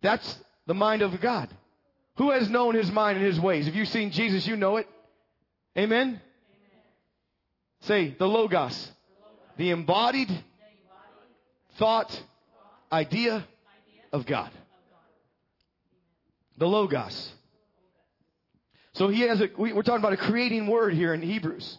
[0.01, 0.37] That's
[0.67, 1.49] the mind of God.
[2.17, 3.67] Who has known his mind and his ways?
[3.67, 4.87] If you've seen Jesus, you know it.
[5.77, 6.21] Amen?
[7.81, 8.91] Say the Logos,
[9.57, 10.29] the embodied
[11.77, 12.21] thought,
[12.91, 13.47] idea
[14.11, 14.51] of God.
[16.57, 17.31] The Logos.
[18.93, 21.77] So he has a, we, are talking about a creating word here in Hebrews.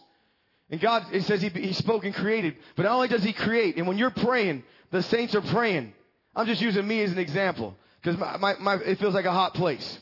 [0.69, 2.55] And God, it says he, he spoke and created.
[2.75, 5.93] But not only does he create, and when you're praying, the saints are praying.
[6.35, 7.75] I'm just using me as an example.
[8.01, 9.99] Because my, my, my, it feels like a hot place.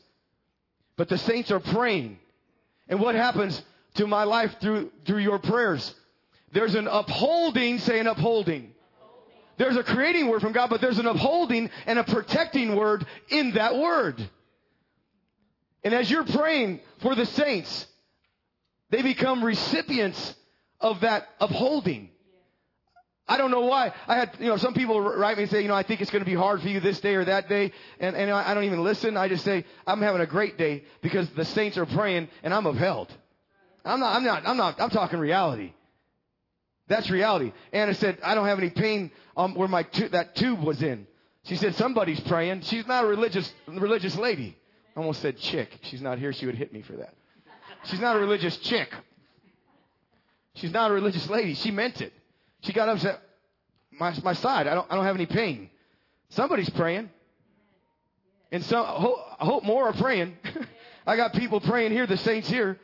[0.95, 2.19] But the saints are praying.
[2.87, 3.61] And what happens
[3.95, 5.93] to my life through, through your prayers?
[6.53, 8.73] There's an upholding, say an upholding.
[9.59, 13.51] There's a creating word from God, but there's an upholding and a protecting word in
[13.51, 14.27] that word.
[15.83, 17.85] And as you're praying for the saints,
[18.89, 20.33] they become recipients
[20.79, 22.09] of that upholding.
[23.27, 23.93] I don't know why.
[24.07, 26.09] I had, you know, some people write me and say, you know, I think it's
[26.09, 27.73] going to be hard for you this day or that day.
[27.99, 29.17] And, and I don't even listen.
[29.17, 32.65] I just say, I'm having a great day because the saints are praying and I'm
[32.65, 33.13] upheld.
[33.83, 35.73] I'm not, I'm not, I'm not, I'm talking reality.
[36.89, 37.53] That's reality.
[37.71, 41.07] Anna said, I don't have any pain um, where my tu- that tube was in.
[41.43, 42.61] She said, somebody's praying.
[42.61, 44.57] She's not a religious, religious lady.
[44.95, 45.69] I almost said chick.
[45.83, 46.33] She's not here.
[46.33, 47.13] She would hit me for that.
[47.85, 48.93] She's not a religious chick.
[50.55, 51.53] She's not a religious lady.
[51.53, 52.11] She meant it.
[52.63, 53.19] She got up and said,
[53.91, 55.69] my, my side, I don't, I don't have any pain.
[56.29, 57.09] Somebody's praying.
[58.51, 60.35] And some, I hope, I hope more are praying.
[61.07, 62.79] I got people praying here, the saints here.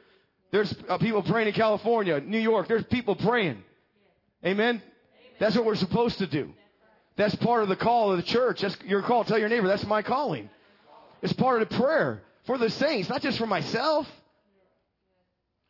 [0.51, 2.67] There's uh, people praying in California, New York.
[2.67, 3.63] There's people praying.
[4.43, 4.81] Amen?
[5.39, 6.53] That's what we're supposed to do.
[7.17, 8.61] That's part of the call of the church.
[8.61, 9.23] That's your call.
[9.23, 10.49] Tell your neighbor, that's my calling.
[11.21, 14.07] It's part of the prayer for the saints, not just for myself.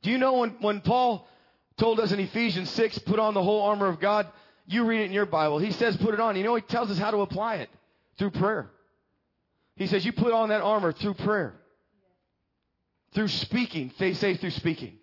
[0.01, 1.27] Do you know when, when Paul
[1.77, 4.27] told us in Ephesians 6, put on the whole armor of God?
[4.67, 5.59] You read it in your Bible.
[5.59, 6.35] He says put it on.
[6.35, 7.69] You know, he tells us how to apply it
[8.17, 8.69] through prayer.
[9.75, 11.53] He says you put on that armor through prayer.
[13.13, 13.93] Through speaking.
[13.99, 14.97] They say through speaking.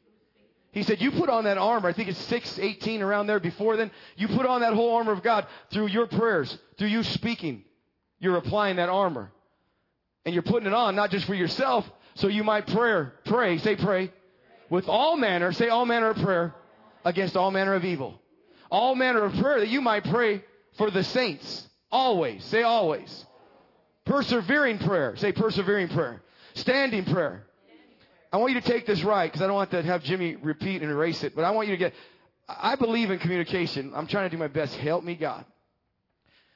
[0.73, 1.89] He said, you put on that armor.
[1.89, 3.91] I think it's 618 around there before then.
[4.17, 7.65] You put on that whole armor of God through your prayers, through you speaking.
[8.19, 9.31] You're applying that armor.
[10.25, 13.77] And you're putting it on not just for yourself, so you might pray, pray, say
[13.77, 14.13] pray,
[14.71, 16.55] with all manner, say all manner of prayer
[17.05, 18.21] against all manner of evil.
[18.71, 20.43] All manner of prayer that you might pray
[20.79, 21.69] for the saints.
[21.91, 22.43] Always.
[22.45, 23.27] Say always.
[24.07, 25.17] Persevering prayer.
[25.17, 26.23] Say persevering prayer.
[26.55, 27.45] Standing prayer.
[28.33, 30.81] I want you to take this right because I don't want to have Jimmy repeat
[30.81, 31.93] and erase it, but I want you to get.
[32.49, 33.93] I believe in communication.
[33.95, 34.75] I'm trying to do my best.
[34.77, 35.45] Help me, God.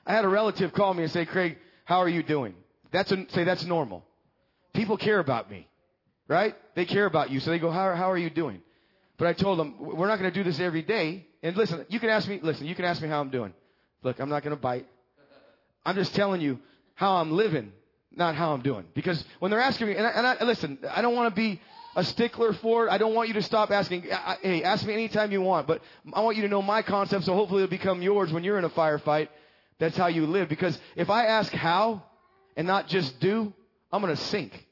[0.07, 2.55] I had a relative call me and say, Craig, how are you doing?
[2.93, 4.05] That's a, say that's normal.
[4.73, 5.69] People care about me,
[6.29, 6.55] right?
[6.75, 8.63] They care about you, so they go, how, how are you doing?
[9.19, 11.27] But I told them we're not going to do this every day.
[11.43, 12.41] And listen, you can ask me.
[12.43, 13.53] Listen, you can ask me how I'm doing.
[14.03, 14.87] Look, I'm not going to bite.
[15.85, 16.59] I'm just telling you
[16.95, 17.73] how I'm living
[18.17, 18.85] not how I'm doing.
[18.95, 21.61] Because when they're asking me, and I, and I listen, I don't want to be
[21.95, 22.91] a stickler for it.
[22.91, 24.13] I don't want you to stop asking.
[24.13, 27.25] I, hey, ask me anytime you want, but I want you to know my concept,
[27.25, 29.29] so hopefully it'll become yours when you're in a firefight.
[29.79, 30.49] That's how you live.
[30.49, 32.03] Because if I ask how
[32.57, 33.53] and not just do,
[33.93, 34.67] I'm going to sink.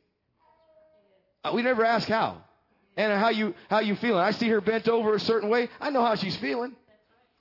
[1.43, 2.43] Uh, we never ask how.
[2.97, 4.21] And how you how you feeling?
[4.21, 5.69] I see her bent over a certain way.
[5.81, 6.77] I know how she's feeling.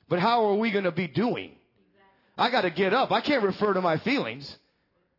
[0.10, 1.56] But how are we going to be doing?
[2.38, 3.12] I got to get up.
[3.12, 4.58] I can't refer to my feelings.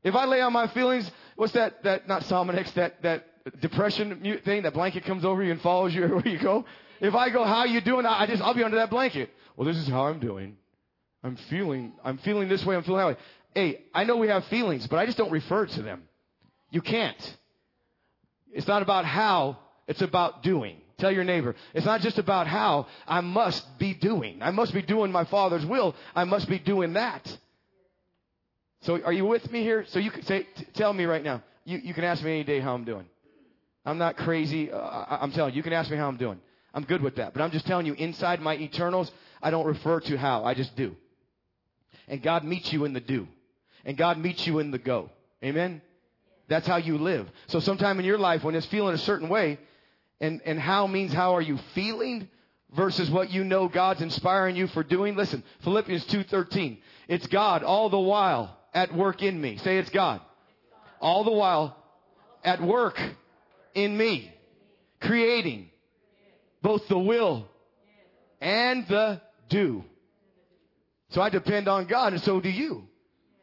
[0.04, 3.26] If I lay on my feelings, what's that, that, not Psalm X, that, that
[3.60, 6.64] depression thing, that blanket comes over you and follows you everywhere you go.
[7.00, 8.06] If I go, how you doing?
[8.06, 9.30] I just, I'll be under that blanket.
[9.56, 10.56] Well, this is how I'm doing.
[11.22, 13.16] I'm feeling, I'm feeling this way, I'm feeling that way.
[13.54, 16.02] Hey, I know we have feelings, but I just don't refer to them.
[16.70, 17.36] You can't.
[18.52, 20.76] It's not about how, it's about doing.
[20.98, 24.42] Tell your neighbor, it's not just about how, I must be doing.
[24.42, 25.94] I must be doing my Father's will.
[26.14, 27.38] I must be doing that.
[28.84, 29.86] So are you with me here?
[29.88, 31.42] So you can say, t- tell me right now.
[31.64, 33.06] You, you can ask me any day how I'm doing.
[33.86, 34.70] I'm not crazy.
[34.70, 36.38] Uh, I, I'm telling you, you can ask me how I'm doing.
[36.74, 37.32] I'm good with that.
[37.32, 39.10] But I'm just telling you, inside my eternals,
[39.42, 40.44] I don't refer to how.
[40.44, 40.94] I just do.
[42.08, 43.26] And God meets you in the do.
[43.86, 45.08] And God meets you in the go.
[45.42, 45.80] Amen?
[46.48, 47.26] That's how you live.
[47.46, 49.58] So sometime in your life when it's feeling a certain way,
[50.20, 52.28] and, and how means how are you feeling
[52.76, 55.16] versus what you know God's inspiring you for doing.
[55.16, 56.78] Listen, Philippians 2.13.
[57.08, 59.56] It's God all the while at work in me.
[59.58, 60.20] Say it's God.
[61.00, 61.76] All the while
[62.42, 63.00] at work
[63.74, 64.32] in me.
[65.00, 65.70] Creating
[66.60, 67.46] both the will
[68.40, 69.84] and the do.
[71.10, 72.88] So I depend on God and so do you.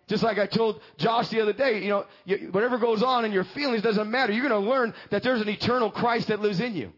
[0.08, 2.06] Just like I told Josh the other day, you know,
[2.52, 4.34] whatever goes on in your feelings doesn't matter.
[4.34, 6.92] You're going to learn that there's an eternal Christ that lives in you.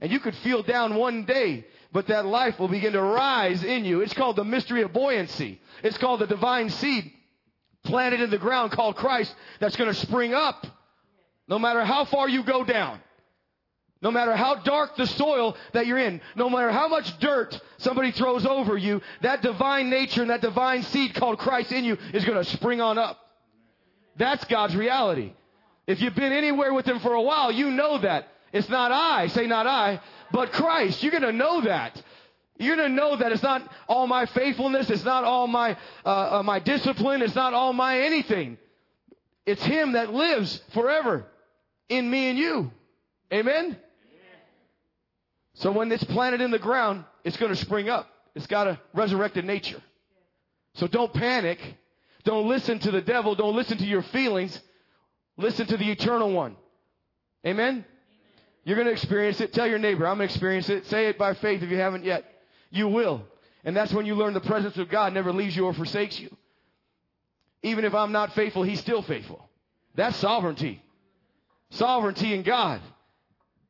[0.00, 3.84] And you could feel down one day, but that life will begin to rise in
[3.84, 4.00] you.
[4.00, 5.60] It's called the mystery of buoyancy.
[5.84, 7.12] It's called the divine seed
[7.82, 10.66] planted in the ground called Christ that's going to spring up
[11.48, 13.00] no matter how far you go down.
[14.02, 18.12] No matter how dark the soil that you're in, no matter how much dirt somebody
[18.12, 22.24] throws over you, that divine nature and that divine seed called Christ in you is
[22.24, 23.18] going to spring on up.
[24.16, 25.32] That's God's reality.
[25.86, 28.28] If you've been anywhere with Him for a while, you know that.
[28.52, 30.00] It's not I, say not I,
[30.32, 31.02] but Christ.
[31.02, 32.02] You're going to know that.
[32.60, 36.42] You're to know that it's not all my faithfulness, it's not all my, uh, uh,
[36.42, 38.58] my discipline, it's not all my anything.
[39.46, 41.24] It's Him that lives forever
[41.88, 42.70] in me and you.
[43.32, 43.78] Amen?
[45.54, 48.06] So when it's planted in the ground, it's going to spring up.
[48.34, 49.80] It's got a resurrected nature.
[50.74, 51.58] So don't panic.
[52.24, 53.34] Don't listen to the devil.
[53.34, 54.60] Don't listen to your feelings.
[55.38, 56.56] Listen to the eternal one.
[57.46, 57.86] Amen?
[58.64, 59.54] You're going to experience it.
[59.54, 60.84] Tell your neighbor, I'm going to experience it.
[60.86, 62.29] Say it by faith if you haven't yet.
[62.70, 63.24] You will.
[63.64, 66.34] And that's when you learn the presence of God never leaves you or forsakes you.
[67.62, 69.48] Even if I'm not faithful, He's still faithful.
[69.94, 70.82] That's sovereignty.
[71.70, 72.80] Sovereignty in God.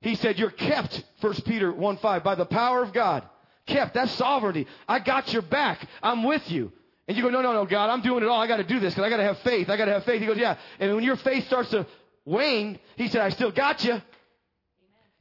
[0.01, 3.25] He said, You're kept, 1 Peter 1 5, by the power of God.
[3.67, 3.95] Kept.
[3.95, 4.67] That's sovereignty.
[4.89, 5.87] I got your back.
[6.03, 6.73] I'm with you.
[7.09, 8.41] And you go, No, no, no, God, I'm doing it all.
[8.41, 9.69] I got to do this because I got to have faith.
[9.69, 10.21] I got to have faith.
[10.21, 10.57] He goes, Yeah.
[10.79, 11.87] And when your faith starts to
[12.25, 14.01] wane, He said, I still got you.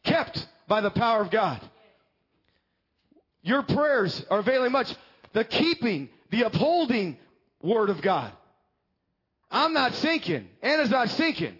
[0.04, 1.60] Kept by the power of God.
[3.41, 4.93] Your prayers are availing much.
[5.34, 7.17] The keeping, the upholding
[7.62, 8.32] word of God.
[9.52, 10.47] I'm not sinking.
[10.62, 11.58] Anna's not sinking.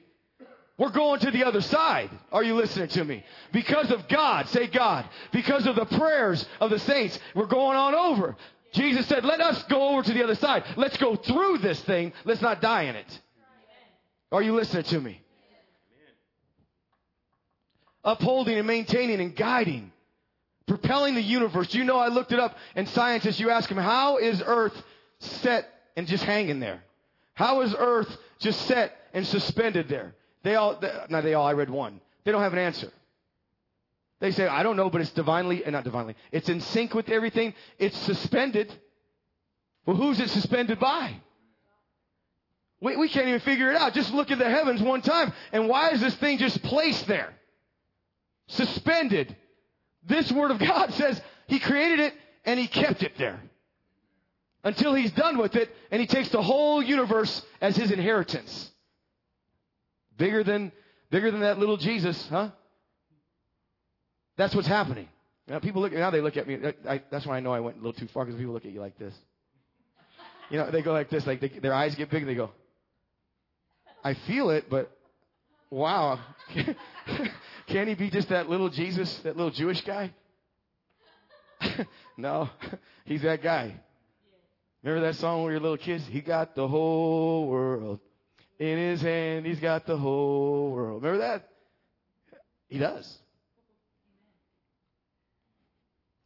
[0.78, 2.10] We're going to the other side.
[2.32, 3.24] Are you listening to me?
[3.52, 5.06] Because of God, say God.
[5.32, 8.38] Because of the prayers of the saints, we're going on over.
[8.72, 10.64] Jesus said, let us go over to the other side.
[10.78, 12.14] Let's go through this thing.
[12.24, 13.22] Let's not die in it.
[14.32, 15.22] Are you listening to me?
[18.04, 19.92] Upholding and maintaining and guiding.
[20.70, 21.74] Propelling the universe.
[21.74, 24.80] You know I looked it up and scientists, you ask them, how is Earth
[25.18, 26.84] set and just hanging there?
[27.34, 30.14] How is Earth just set and suspended there?
[30.44, 32.00] They all, they, not they all, I read one.
[32.24, 32.92] They don't have an answer.
[34.20, 37.10] They say, I don't know, but it's divinely, and not divinely, it's in sync with
[37.10, 37.56] everything.
[37.80, 38.72] It's suspended.
[39.88, 41.16] Well, who's it suspended by?
[42.80, 43.96] We, we can't even figure it out.
[43.96, 45.34] Just look at the heavens one time.
[45.52, 47.34] And why is this thing just placed there?
[48.50, 49.36] Suspended.
[50.08, 52.14] This Word of God says He created it
[52.46, 53.40] and He kept it there.
[54.64, 58.72] Until He's done with it and He takes the whole universe as His inheritance.
[60.18, 60.72] Bigger than,
[61.10, 62.50] bigger than that little Jesus, huh?
[64.38, 65.08] That's what's happening.
[65.48, 66.60] Now, people look, now they look at me.
[66.88, 68.72] I, that's when I know I went a little too far because people look at
[68.72, 69.14] you like this.
[70.50, 72.52] You know, they go like this, like they, their eyes get big and they go,
[74.04, 74.92] I feel it, but
[75.70, 76.20] wow.
[77.70, 80.12] Can he be just that little Jesus, that little Jewish guy?
[82.18, 82.50] no,
[83.06, 83.76] he's that guy.
[84.82, 86.04] Remember that song we were little kids?
[86.08, 88.00] He got the whole world
[88.58, 89.46] in his hand.
[89.46, 91.04] He's got the whole world.
[91.04, 91.48] Remember that?
[92.70, 93.18] He does.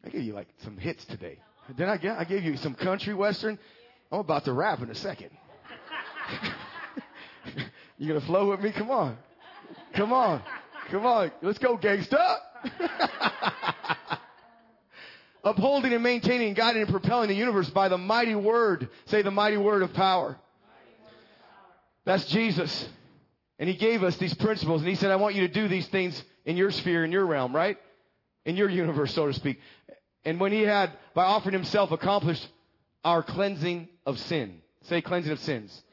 [0.05, 1.39] I gave you like some hits today.
[1.75, 3.59] Then I, I gave you some country western.
[4.11, 5.31] I'm about to rap in a second.
[7.97, 8.71] you gonna flow with me?
[8.71, 9.17] Come on.
[9.93, 10.41] Come on.
[10.89, 11.31] Come on.
[11.41, 12.37] Let's go, gangsta.
[15.43, 18.89] Upholding and maintaining, guiding and propelling the universe by the mighty word.
[19.05, 20.37] Say the mighty word of power.
[22.05, 22.87] That's Jesus.
[23.59, 25.87] And he gave us these principles and he said, I want you to do these
[25.87, 27.77] things in your sphere, in your realm, right?
[28.45, 29.59] In your universe, so to speak.
[30.25, 32.47] And when he had, by offering himself, accomplished
[33.03, 34.61] our cleansing of sin.
[34.83, 35.83] Say cleansing of sins.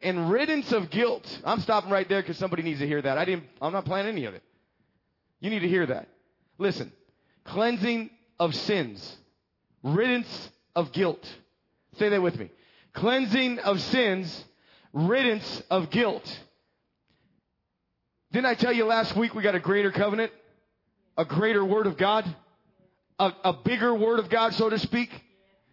[0.00, 1.26] And riddance of guilt.
[1.44, 3.18] I'm stopping right there because somebody needs to hear that.
[3.18, 4.42] I didn't, I'm not planning any of it.
[5.40, 6.08] You need to hear that.
[6.58, 6.92] Listen.
[7.44, 9.16] Cleansing of sins.
[9.82, 11.24] Riddance of guilt.
[11.98, 12.50] Say that with me.
[12.92, 14.44] Cleansing of sins.
[14.92, 16.40] Riddance of guilt.
[18.32, 20.32] Didn't I tell you last week we got a greater covenant?
[21.16, 22.24] A greater word of God?
[23.18, 25.10] A, a bigger word of God, so to speak?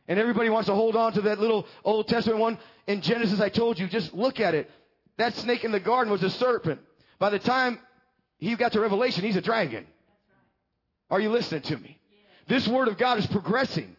[0.08, 2.58] And everybody wants to hold on to that little Old Testament one.
[2.88, 4.70] In Genesis, I told you, just look at it.
[5.18, 6.82] That snake in the garden was a serpent.
[7.20, 7.80] By the time
[8.38, 9.88] he got to Revelation, he's a dragon.
[11.10, 12.00] Are you listening to me?
[12.48, 13.96] This word of God is progressing.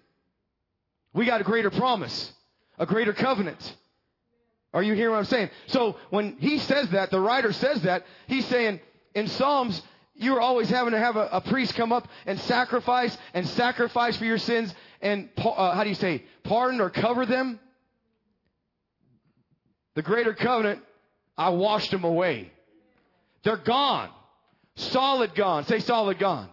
[1.12, 2.32] We got a greater promise,
[2.78, 3.76] a greater covenant.
[4.74, 5.51] Are you hearing what I'm saying?
[5.68, 8.80] So when he says that, the writer says that, he's saying
[9.14, 9.80] in Psalms,
[10.14, 14.16] you are always having to have a, a priest come up and sacrifice and sacrifice
[14.16, 17.59] for your sins and, uh, how do you say, pardon or cover them.
[19.97, 20.80] The greater covenant,
[21.36, 22.53] I washed them away.
[23.42, 24.11] They're gone.
[24.76, 25.64] Solid gone.
[25.64, 26.49] Say solid gone.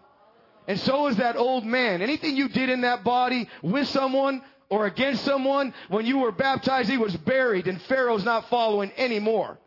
[0.66, 2.02] And so is that old man.
[2.02, 6.90] Anything you did in that body with someone, or against someone, when you were baptized,
[6.90, 9.60] he was buried and Pharaoh's not following anymore.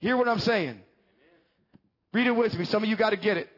[0.00, 0.78] Hear what I'm saying?
[2.12, 2.66] Read it with me.
[2.66, 3.48] Some of you got to get it.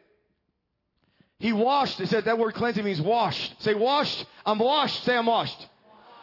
[1.37, 1.99] He washed.
[1.99, 3.61] It said that word cleansing means washed.
[3.61, 4.25] Say washed.
[4.45, 5.03] I'm washed.
[5.03, 5.67] Say I'm washed.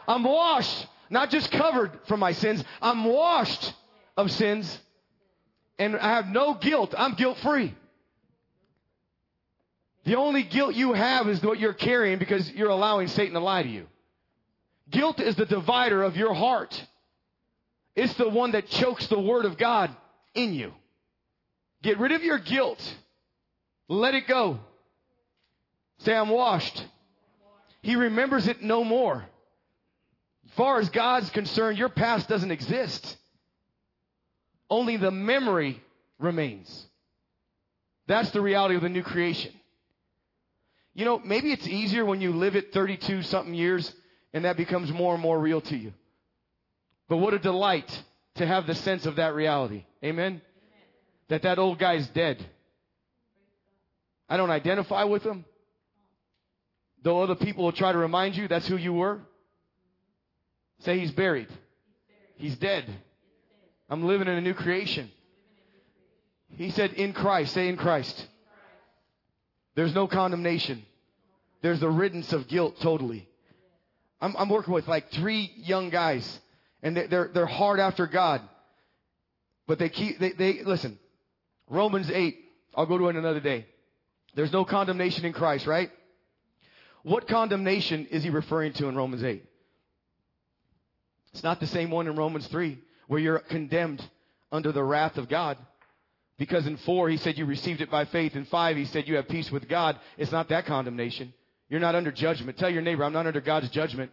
[0.07, 0.87] I'm washed.
[1.11, 2.63] Not just covered from my sins.
[2.83, 3.73] I'm washed
[4.17, 4.79] of sins.
[5.79, 6.95] And I have no guilt.
[6.97, 7.75] I'm guilt free.
[10.05, 13.63] The only guilt you have is what you're carrying because you're allowing Satan to lie
[13.63, 13.87] to you.
[14.91, 16.83] Guilt is the divider of your heart.
[17.95, 19.95] It's the one that chokes the word of God
[20.35, 20.73] in you.
[21.83, 22.81] Get rid of your guilt.
[23.89, 24.61] Let it go.
[25.99, 26.85] Say, I'm washed.
[27.83, 29.25] He remembers it no more.
[30.59, 33.17] Far as God's concerned, your past doesn't exist.
[34.69, 35.81] Only the memory
[36.19, 36.85] remains.
[38.09, 39.53] That's the reality of the new creation.
[40.95, 43.95] You know, maybe it's easier when you live it 32 something years
[44.33, 45.93] and that becomes more and more real to you.
[47.09, 48.03] But what a delight
[48.35, 49.85] to have the sense of that reality.
[50.03, 50.27] Amen?
[50.27, 50.43] Amen.
[51.29, 52.45] That that old guy's dead.
[54.29, 55.45] I don't identify with him.
[57.05, 59.21] Though other people will try to remind you that's who you were.
[60.81, 61.49] Say he's buried.
[62.37, 62.85] He's dead.
[63.91, 65.11] I'm living in a new creation.
[66.57, 67.55] He said, in Christ.
[67.55, 68.27] Say in Christ.
[69.75, 70.85] There's no condemnation.
[71.63, 73.29] There's the riddance of guilt totally.
[74.21, 76.41] I'm, I'm working with like three young guys,
[76.83, 78.41] and they're, they're, hard after God.
[79.67, 80.99] But they keep, they, they, listen,
[81.69, 82.37] Romans 8,
[82.75, 83.67] I'll go to it another day.
[84.35, 85.91] There's no condemnation in Christ, right?
[87.03, 89.45] What condemnation is he referring to in Romans 8?
[91.33, 94.03] It's not the same one in Romans 3, where you're condemned
[94.51, 95.59] under the wrath of God.
[96.39, 98.37] Because in 4, he said you received it by faith.
[98.37, 99.99] In 5, he said you have peace with God.
[100.17, 101.35] It's not that condemnation.
[101.69, 102.57] You're not under judgment.
[102.57, 104.11] Tell your neighbor, I'm not under God's judgment.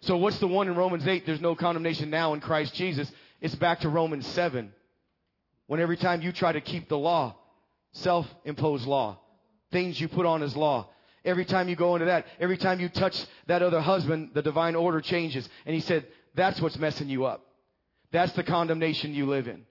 [0.00, 1.24] So what's the one in Romans 8?
[1.26, 3.10] There's no condemnation now in Christ Jesus.
[3.40, 4.72] It's back to Romans 7.
[5.66, 7.34] When every time you try to keep the law,
[7.92, 9.18] self-imposed law,
[9.72, 10.88] things you put on as law,
[11.24, 14.76] every time you go into that, every time you touch that other husband, the divine
[14.76, 15.48] order changes.
[15.64, 16.06] And he said,
[16.36, 17.44] that's what's messing you up.
[18.12, 19.66] That's the condemnation you live in.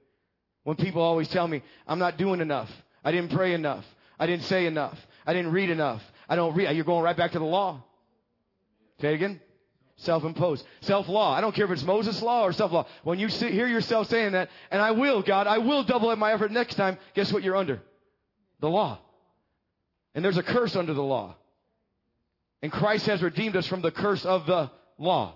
[0.64, 2.70] When people always tell me, I'm not doing enough.
[3.04, 3.86] I didn't pray enough.
[4.20, 4.98] I didn't say enough.
[5.26, 6.02] I didn't read enough.
[6.28, 6.76] I don't read.
[6.76, 7.84] You're going right back to the law.
[9.00, 9.40] Say it again.
[9.98, 10.66] Self-imposed.
[10.82, 11.34] Self-law.
[11.34, 12.88] I don't care if it's Moses' law or self-law.
[13.04, 16.34] When you hear yourself saying that, and I will, God, I will double up my
[16.34, 17.82] effort next time, guess what you're under?
[18.60, 19.00] The law.
[20.14, 21.36] And there's a curse under the law.
[22.62, 25.36] And Christ has redeemed us from the curse of the law.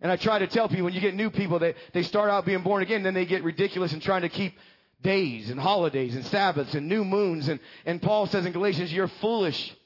[0.00, 2.46] And I try to tell people when you get new people, they, they start out
[2.46, 4.54] being born again, then they get ridiculous and trying to keep
[5.02, 7.48] days and holidays and Sabbaths and new moons.
[7.48, 9.76] And, and Paul says in Galatians, you're foolish.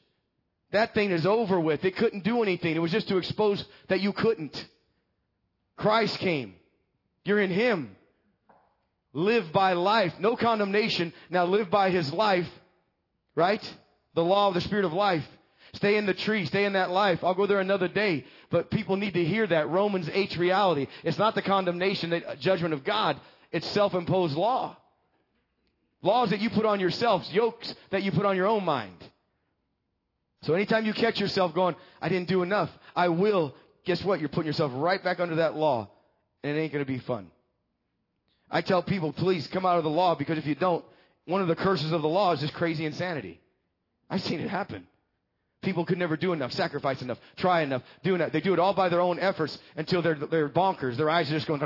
[0.72, 1.84] That thing is over with.
[1.84, 2.74] It couldn't do anything.
[2.74, 4.68] It was just to expose that you couldn't.
[5.76, 6.54] Christ came.
[7.24, 7.96] You're in Him.
[9.12, 10.14] Live by life.
[10.18, 11.12] No condemnation.
[11.30, 12.48] Now live by His life.
[13.34, 13.62] Right?
[14.14, 15.26] The law of the Spirit of life.
[15.74, 16.46] Stay in the tree.
[16.46, 17.22] Stay in that life.
[17.22, 18.24] I'll go there another day.
[18.50, 19.68] But people need to hear that.
[19.68, 20.86] Romans 8 reality.
[21.02, 23.20] It's not the condemnation, the judgment of God.
[23.50, 24.76] It's self-imposed law.
[26.02, 28.96] Laws that you put on yourselves, yokes that you put on your own mind.
[30.42, 33.54] So anytime you catch yourself going, I didn't do enough, I will,
[33.84, 34.20] guess what?
[34.20, 35.88] You're putting yourself right back under that law,
[36.42, 37.30] and it ain't going to be fun.
[38.50, 40.84] I tell people, please come out of the law because if you don't,
[41.24, 43.40] one of the curses of the law is just crazy insanity.
[44.10, 44.86] I've seen it happen.
[45.64, 48.32] People could never do enough, sacrifice enough, try enough, do enough.
[48.32, 50.96] They do it all by their own efforts until they're, they're bonkers.
[50.96, 51.60] Their eyes are just going,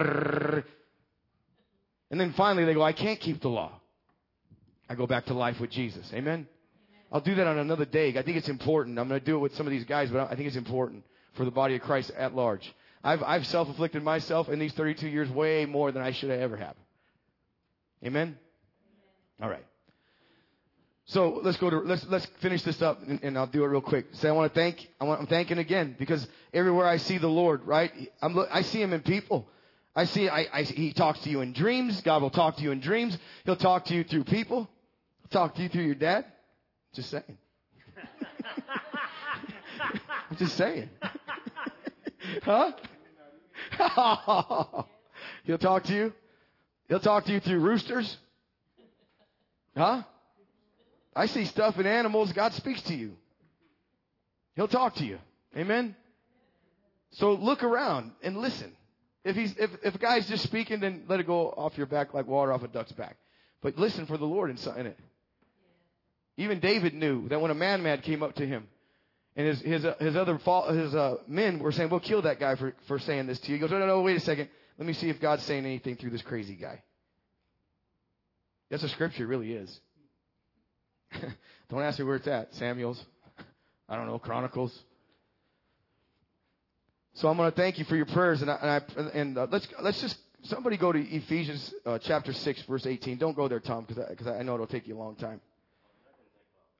[2.11, 3.73] and then finally they go, I can't keep the law.
[4.89, 6.11] I go back to life with Jesus.
[6.15, 6.47] Amen?
[7.13, 8.17] I'll do that on another day.
[8.19, 8.99] I think it's important.
[8.99, 11.05] I'm going to do it with some of these guys, but I think it's important
[11.35, 12.75] for the body of Christ at large.
[13.03, 16.57] I've, I've self-afflicted myself in these 32 years way more than I should have ever
[16.57, 16.75] have.
[18.05, 18.39] Amen?
[19.41, 19.65] All right.
[21.09, 23.81] So let's go to let's let's finish this up and, and I'll do it real
[23.81, 24.09] quick.
[24.13, 27.29] Say I want to thank I want I'm thanking again because everywhere I see the
[27.29, 27.91] Lord, right?
[28.21, 29.49] I'm I see Him in people.
[29.97, 32.03] I see I, I He talks to you in dreams.
[32.03, 33.17] God will talk to you in dreams.
[33.47, 34.69] He'll talk to you through people.
[35.23, 36.27] He'll talk to you through your dad.
[36.93, 37.39] Just saying.
[40.31, 40.91] I'm just saying.
[42.43, 42.73] huh?
[45.45, 46.13] He'll talk to you.
[46.87, 48.15] He'll talk to you through roosters.
[49.75, 50.03] Huh?
[51.15, 52.33] I see stuff in animals.
[52.33, 53.17] God speaks to you.
[54.55, 55.19] He'll talk to you.
[55.57, 55.97] Amen.
[57.13, 58.73] So look around and listen.
[59.25, 62.15] If he's if if a guy's just speaking, then let it go off your back
[62.15, 63.17] like water off a duck's back.
[63.61, 64.99] But listen for the Lord in it.
[66.37, 68.69] Even David knew that when a man man came up to him,
[69.35, 72.55] and his his uh, his other his uh, men were saying, "We'll kill that guy
[72.55, 74.49] for for saying this to you." He goes, "No, no, no, wait a second.
[74.79, 76.83] Let me see if God's saying anything through this crazy guy."
[78.71, 79.81] That's a scripture, really is.
[81.69, 82.55] don't ask me where it's at.
[82.55, 83.03] Samuel's,
[83.89, 84.77] I don't know, Chronicles.
[87.15, 89.47] So I'm going to thank you for your prayers, and I, and, I, and uh,
[89.51, 93.19] let's let's just somebody go to Ephesians uh, chapter six, verse 18.
[93.19, 95.41] Don't go there, Tom, because because I, I know it'll take you a long time.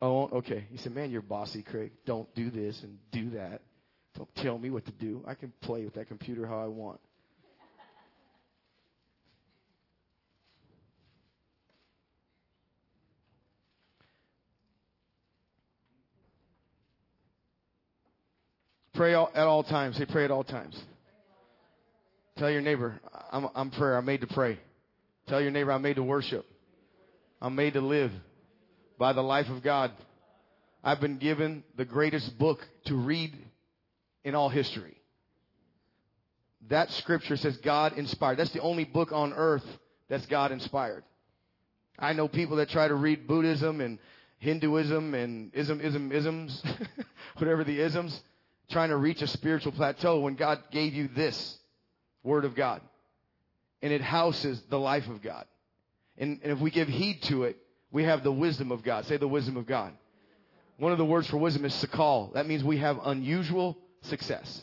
[0.01, 0.67] Oh, okay.
[0.71, 1.93] He said, Man, you're bossy, Craig.
[2.07, 3.63] Don't do this and do that.
[4.17, 5.25] Don't tell me what to do.
[5.27, 7.01] I can play with that computer how I want.
[18.99, 19.97] Pray all, at all times.
[19.97, 20.77] Say, pray at all times.
[22.37, 23.97] Tell your neighbor, I'm, I'm prayer.
[23.97, 24.59] I'm made to pray.
[25.29, 26.45] Tell your neighbor, I'm made to worship.
[27.41, 28.11] I'm made to live
[28.99, 29.93] by the life of God.
[30.83, 33.37] I've been given the greatest book to read
[34.25, 34.97] in all history.
[36.69, 38.37] That scripture says God inspired.
[38.41, 39.65] That's the only book on earth
[40.09, 41.05] that's God inspired.
[41.97, 44.01] I know people that try to read Buddhism and
[44.41, 46.65] Hinduism and ism, ism, isms,
[47.39, 48.21] whatever the isms,
[48.71, 51.59] trying to reach a spiritual plateau when God gave you this
[52.23, 52.81] Word of God.
[53.81, 55.47] And it houses the life of God.
[56.17, 57.57] And, and if we give heed to it,
[57.91, 59.07] we have the wisdom of God.
[59.07, 59.93] Say the wisdom of God.
[60.79, 62.35] One of the words for wisdom is sakal.
[62.35, 64.63] That means we have unusual success.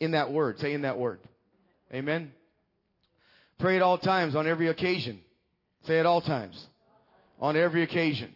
[0.00, 0.60] In that word.
[0.60, 1.20] Say in that word.
[1.92, 2.32] Amen.
[3.58, 5.20] Pray at all times, on every occasion.
[5.84, 6.66] Say at all times.
[7.40, 8.32] On every occasion.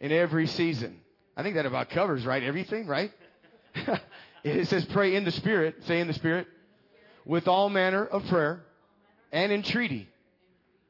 [0.00, 1.00] In every season.
[1.36, 2.42] I think that about covers, right?
[2.42, 3.12] Everything, right?
[4.44, 5.76] it says pray in the Spirit.
[5.86, 6.46] Say in the Spirit.
[7.24, 8.64] With all manner of prayer
[9.32, 10.08] and entreaty.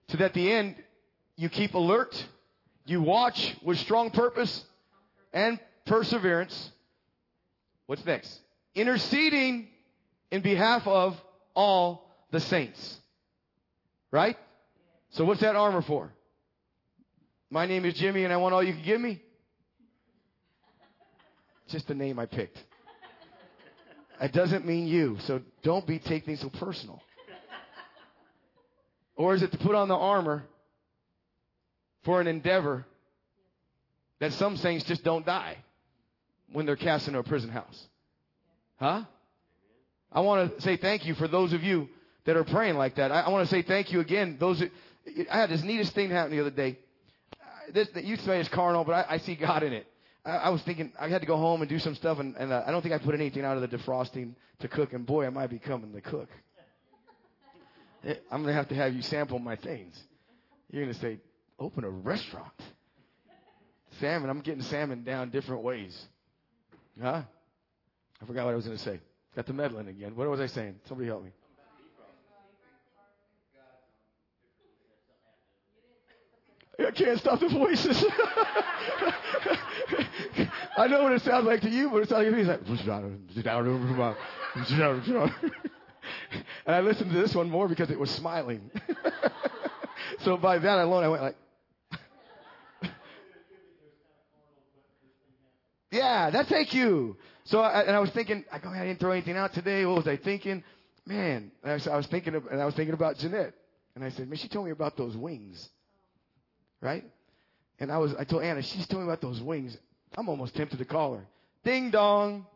[0.09, 0.77] So that the end
[1.37, 2.27] you keep alert,
[2.87, 4.65] you watch with strong purpose
[5.33, 6.71] and perseverance.
[7.87, 8.41] What's next?
[8.75, 9.69] Interceding
[10.31, 11.21] in behalf of
[11.55, 12.99] all the saints.
[14.11, 14.37] Right?
[15.11, 16.13] So what's that armor for?
[17.51, 19.23] My name is Jimmy and I want all you can give me?
[21.69, 22.63] Just the name I picked.
[24.21, 27.01] It doesn't mean you, so don't be taking things so personal.
[29.17, 30.45] Or is it to put on the armor
[32.05, 32.87] for an endeavor
[34.21, 35.57] that some saints just don't die
[36.53, 37.87] when they're cast into a prison house.
[38.81, 39.05] Huh?
[40.11, 41.89] I want to say thank you for those of you
[42.25, 43.13] that are praying like that.
[43.13, 44.37] I, I want to say thank you again.
[44.41, 44.63] Those,
[45.31, 46.79] I had this neatest thing happen the other day.
[47.73, 49.87] This, you say it's carnal, but I, I see God in it.
[50.29, 52.53] I, I, was thinking I had to go home and do some stuff, and, and
[52.53, 54.93] uh, I don't think I put anything out of the defrosting to cook.
[54.93, 56.29] And boy, am I might be coming to cook.
[58.31, 60.01] I'm gonna have to have you sample my things.
[60.71, 61.19] You're gonna say,
[61.59, 62.53] open a restaurant.
[64.01, 65.99] Salmon, I'm getting salmon down different ways.
[67.01, 67.23] Huh?
[68.21, 69.01] I forgot what I was going to say.
[69.35, 70.15] Got the meddling again.
[70.17, 70.77] What was I saying?
[70.89, 71.31] Somebody help me.
[76.79, 78.05] I can't stop the voices.
[80.77, 82.45] I know what it sounds like to you, but it sounds like to me.
[82.45, 82.61] Like,
[86.67, 88.71] and I listened to this one more because it was smiling.
[90.21, 91.37] so by that alone, I went like,
[95.91, 97.17] Yeah, that's thank you.
[97.45, 99.87] So, I, and I was thinking, I go, I didn't throw anything out today.
[99.87, 100.63] What was I thinking?
[101.07, 103.55] Man, I was, I was thinking, of, and I was thinking about Jeanette.
[103.95, 105.71] And I said, man, she told me about those wings.
[106.81, 107.05] Right?
[107.81, 109.77] And I was, I told Anna, she's telling me about those wings.
[110.17, 111.27] I'm almost tempted to call her.
[111.65, 112.47] Ding dong.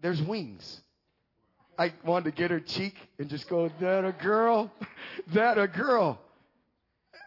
[0.00, 0.80] There's wings.
[1.78, 4.70] I wanted to get her cheek and just go, that a girl?
[5.34, 6.20] that a girl?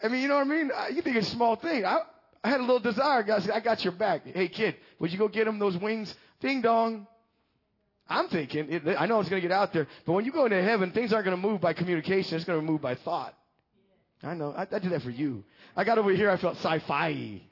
[0.03, 0.71] I mean, you know what I mean?
[0.93, 1.85] You think it's a small thing.
[1.85, 1.99] I,
[2.43, 3.23] I had a little desire.
[3.23, 4.25] Guys, I got your back.
[4.25, 6.13] Hey, kid, would you go get him those wings?
[6.39, 7.07] Ding dong.
[8.07, 10.43] I'm thinking, it, I know it's going to get out there, but when you go
[10.43, 12.35] into heaven, things aren't going to move by communication.
[12.35, 13.33] It's going to move by thought.
[14.23, 14.51] I know.
[14.51, 15.43] I, I did that for you.
[15.75, 16.29] I got over here.
[16.29, 17.41] I felt sci-fi.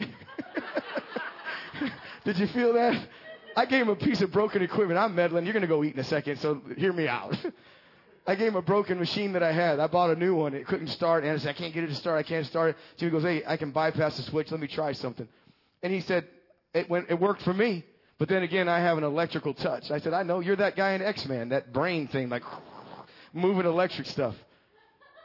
[2.26, 3.08] did you feel that?
[3.56, 5.00] I gave him a piece of broken equipment.
[5.00, 5.46] I'm meddling.
[5.46, 7.36] You're going to go eat in a second, so hear me out.
[8.28, 9.80] I gave him a broken machine that I had.
[9.80, 10.54] I bought a new one.
[10.54, 11.24] It couldn't start.
[11.24, 12.20] And I said, I can't get it to start.
[12.20, 12.76] I can't start it.
[12.98, 14.52] Jimmy goes, hey, I can bypass the switch.
[14.52, 15.28] Let me try something.
[15.82, 16.28] And he said,
[16.76, 17.84] it, went, it worked for me.
[18.20, 19.90] But then again, I have an electrical touch.
[19.90, 20.42] I said, I know.
[20.42, 22.44] You're that guy in X-Men, that brain thing, like
[23.34, 24.36] moving electric stuff.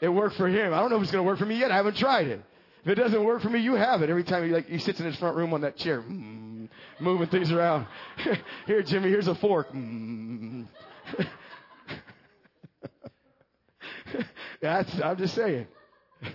[0.01, 0.73] It worked for him.
[0.75, 1.71] I don't know if it's going to work for me yet.
[1.71, 2.41] I haven't tried it.
[2.83, 4.11] If it doesn't work for me, you have it.
[4.11, 6.69] Every time he, like, he sits in his front room on that chair, mm,
[7.01, 7.87] moving things around.
[8.67, 9.73] Here, Jimmy, here's a fork.
[9.73, 10.67] Mm.
[14.61, 15.67] That's, I'm just saying.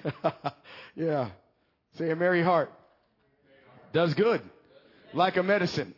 [0.95, 1.29] yeah.
[1.97, 2.71] Say a merry heart.
[3.93, 4.41] Does good.
[5.13, 5.93] Like a medicine.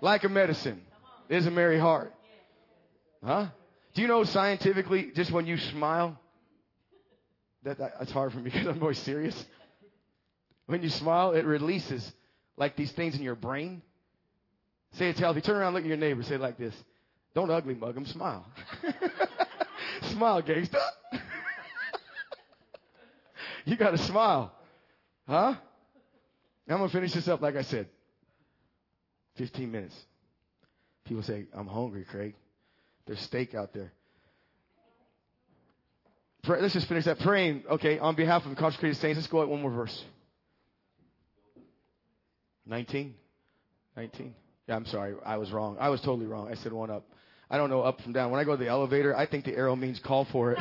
[0.00, 0.82] Like a medicine.
[1.28, 2.14] Is a merry heart.
[3.24, 3.46] Huh?
[3.94, 6.18] Do you know scientifically, just when you smile,
[7.66, 9.44] that, that that's hard for me because I'm always serious.
[10.66, 12.10] When you smile, it releases
[12.56, 13.82] like these things in your brain.
[14.92, 15.40] Say it's healthy.
[15.40, 16.22] Turn around, look at your neighbor.
[16.22, 16.74] Say it like this.
[17.34, 18.06] Don't ugly mug him.
[18.06, 18.46] Smile.
[20.02, 20.80] smile, gangsta.
[23.66, 24.52] you got to smile.
[25.28, 25.54] Huh?
[26.68, 27.88] I'm going to finish this up like I said.
[29.36, 29.94] 15 minutes.
[31.04, 32.34] People say, I'm hungry, Craig.
[33.06, 33.92] There's steak out there.
[36.46, 37.18] Pray, let's just finish that.
[37.18, 40.04] Praying, okay, on behalf of the consecrated saints, let's go at one more verse.
[42.66, 43.14] 19?
[43.96, 44.34] 19?
[44.68, 45.14] Yeah, I'm sorry.
[45.24, 45.76] I was wrong.
[45.80, 46.48] I was totally wrong.
[46.50, 47.04] I said one up.
[47.50, 48.30] I don't know up from down.
[48.30, 50.58] When I go to the elevator, I think the arrow means call for it.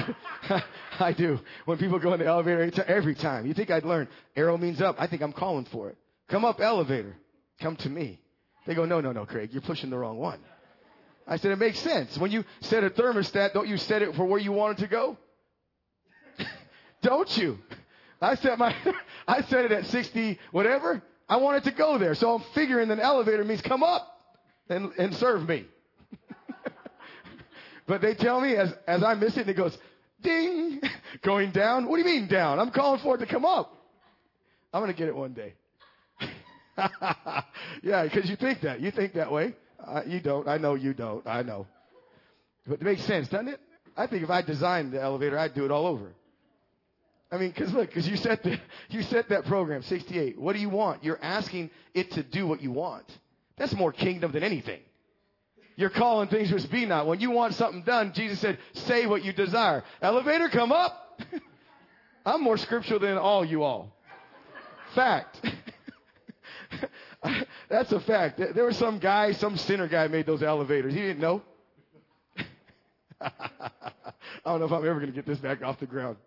[0.99, 1.39] I do.
[1.65, 3.45] When people go in the elevator, every time.
[3.47, 4.95] You think I'd learn arrow means up.
[4.99, 5.97] I think I'm calling for it.
[6.29, 7.15] Come up, elevator.
[7.59, 8.19] Come to me.
[8.67, 9.49] They go, no, no, no, Craig.
[9.51, 10.39] You're pushing the wrong one.
[11.27, 12.17] I said, it makes sense.
[12.17, 14.87] When you set a thermostat, don't you set it for where you want it to
[14.87, 15.17] go?
[17.05, 17.59] Don't you?
[18.19, 18.75] I set my,
[19.27, 21.01] I set it at 60, whatever.
[21.29, 22.15] I want it to go there.
[22.15, 24.19] So I'm figuring an elevator means come up
[24.69, 25.65] and, and serve me.
[27.87, 29.77] but they tell me as, as I miss it, and it goes,
[30.21, 30.81] ding,
[31.21, 31.87] going down.
[31.87, 32.59] What do you mean down?
[32.59, 33.71] I'm calling for it to come up.
[34.73, 35.53] I'm going to get it one day.
[37.81, 38.81] yeah, because you think that.
[38.81, 39.55] You think that way.
[39.79, 40.47] Uh, you don't.
[40.47, 41.25] I know you don't.
[41.25, 41.67] I know.
[42.67, 43.59] But it makes sense, doesn't it?
[43.95, 46.13] I think if I designed the elevator, I'd do it all over.
[47.31, 48.59] I mean, because look, because you set the
[48.89, 50.39] you set that program 68.
[50.39, 51.03] What do you want?
[51.03, 53.05] You're asking it to do what you want.
[53.57, 54.79] That's more kingdom than anything.
[55.77, 57.05] You're calling things which be not.
[57.07, 61.21] When you want something done, Jesus said, "Say what you desire." Elevator, come up.
[62.25, 63.93] I'm more scriptural than all you all.
[64.93, 65.39] Fact.
[67.69, 68.39] That's a fact.
[68.53, 70.93] There was some guy, some sinner guy made those elevators.
[70.93, 71.41] He didn't know.
[73.21, 73.31] I
[74.45, 76.17] don't know if I'm ever going to get this back off the ground.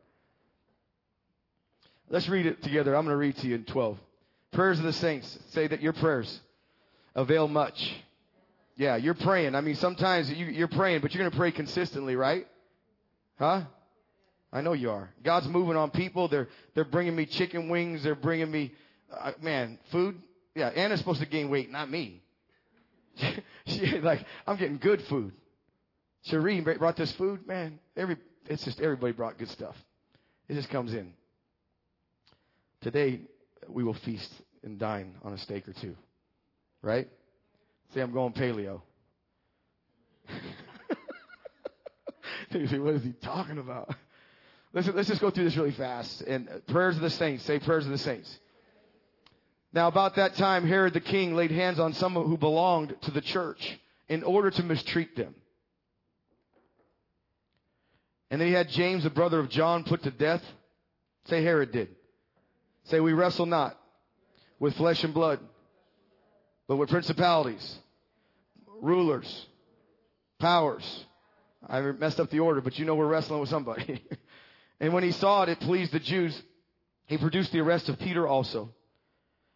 [2.10, 2.96] Let's read it together.
[2.96, 3.98] I'm going to read to you in 12.
[4.52, 6.40] Prayers of the saints say that your prayers
[7.14, 7.94] avail much.
[8.76, 9.54] Yeah, you're praying.
[9.54, 12.46] I mean, sometimes you, are praying, but you're going to pray consistently, right?
[13.38, 13.62] Huh?
[14.52, 15.10] I know you are.
[15.22, 16.28] God's moving on people.
[16.28, 18.02] They're they're bringing me chicken wings.
[18.02, 18.72] They're bringing me,
[19.12, 20.16] uh, man, food.
[20.54, 22.22] Yeah, Anna's supposed to gain weight, not me.
[23.66, 25.32] she like I'm getting good food.
[26.30, 27.78] Shireen brought this food, man.
[27.96, 29.76] Every it's just everybody brought good stuff.
[30.48, 31.12] It just comes in.
[32.80, 33.20] Today,
[33.68, 34.30] we will feast
[34.62, 35.96] and dine on a steak or two.
[36.82, 37.08] Right?
[37.94, 38.82] Say, I'm going paleo.
[42.52, 43.94] what is he talking about?
[44.72, 46.20] Listen, let's just go through this really fast.
[46.22, 47.44] And uh, prayers of the saints.
[47.44, 48.38] Say prayers of the saints.
[49.72, 53.20] Now, about that time, Herod the king laid hands on some who belonged to the
[53.20, 55.34] church in order to mistreat them.
[58.30, 60.42] And then he had James, the brother of John, put to death.
[61.26, 61.88] Say Herod did.
[62.88, 63.78] Say, we wrestle not
[64.58, 65.40] with flesh and blood,
[66.66, 67.76] but with principalities,
[68.80, 69.46] rulers,
[70.38, 71.04] powers.
[71.66, 74.02] I messed up the order, but you know we're wrestling with somebody.
[74.80, 76.40] and when he saw it, it pleased the Jews.
[77.06, 78.70] He produced the arrest of Peter also.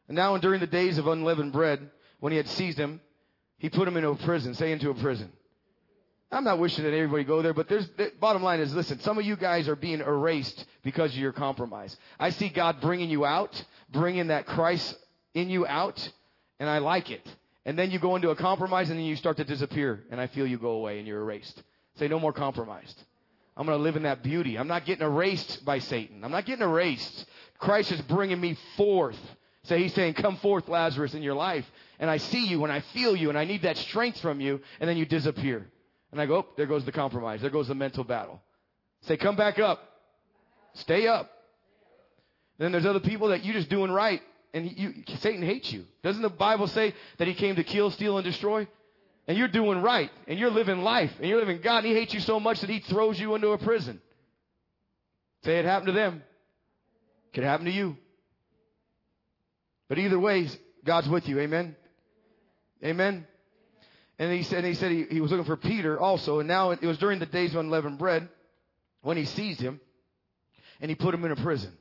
[0.08, 3.00] And now, and during the days of unleavened bread, when he had seized him,
[3.56, 4.54] he put him into a prison.
[4.54, 5.32] Say into a prison.
[6.32, 9.18] I'm not wishing that everybody go there, but there's the bottom line is listen, some
[9.18, 11.94] of you guys are being erased because of your compromise.
[12.18, 14.96] I see God bringing you out, bringing that Christ
[15.34, 16.10] in you out,
[16.58, 17.26] and I like it.
[17.64, 20.26] And then you go into a compromise and then you start to disappear and I
[20.26, 21.62] feel you go away and you're erased.
[21.96, 23.00] Say no more compromised.
[23.56, 24.58] I'm going to live in that beauty.
[24.58, 26.24] I'm not getting erased by Satan.
[26.24, 27.26] I'm not getting erased.
[27.58, 29.18] Christ is bringing me forth.
[29.64, 31.70] So he's saying, come forth, Lazarus, in your life.
[32.00, 34.60] And I see you and I feel you and I need that strength from you.
[34.80, 35.66] And then you disappear.
[36.12, 37.40] And I go, oh, there goes the compromise.
[37.40, 38.40] There goes the mental battle.
[39.02, 39.80] Say, come back up.
[40.74, 41.30] Stay up.
[42.58, 44.20] Then there's other people that you're just doing right.
[44.54, 45.84] And you, Satan hates you.
[46.02, 48.68] Doesn't the Bible say that he came to kill, steal, and destroy?
[49.26, 50.10] And you're doing right.
[50.28, 51.12] And you're living life.
[51.18, 51.78] And you're living God.
[51.78, 54.00] And he hates you so much that he throws you into a prison.
[55.44, 56.22] Say it happened to them.
[57.32, 57.96] Could happen to you.
[59.88, 60.48] But either way,
[60.84, 61.40] God's with you.
[61.40, 61.74] Amen.
[62.84, 63.26] Amen.
[64.22, 66.38] And he said, he said he, he was looking for Peter also.
[66.38, 68.28] And now it was during the days of unleavened bread
[69.00, 69.80] when he seized him
[70.80, 71.72] and he put him in a prison,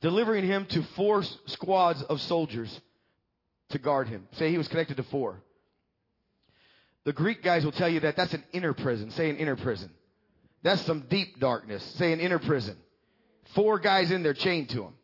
[0.00, 2.80] delivering him to four squads of soldiers
[3.68, 4.28] to guard him.
[4.32, 5.42] Say he was connected to four.
[7.04, 9.10] The Greek guys will tell you that that's an inner prison.
[9.10, 9.90] Say an inner prison.
[10.62, 11.82] That's some deep darkness.
[11.98, 12.78] Say an inner prison.
[13.54, 14.94] Four guys in there chained to him.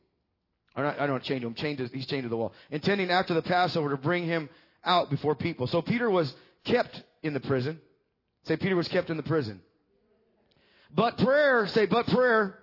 [0.75, 1.55] Or not, I don't chain to him.
[1.55, 2.55] Chained to, he's chained to the wall.
[2.71, 4.49] Intending after the Passover to bring him
[4.87, 5.66] out before people.
[5.66, 6.32] So Peter was
[6.64, 7.80] kept in the prison.
[8.45, 9.61] Say Peter was kept in the prison.
[10.95, 12.59] But prayer, say but prayer,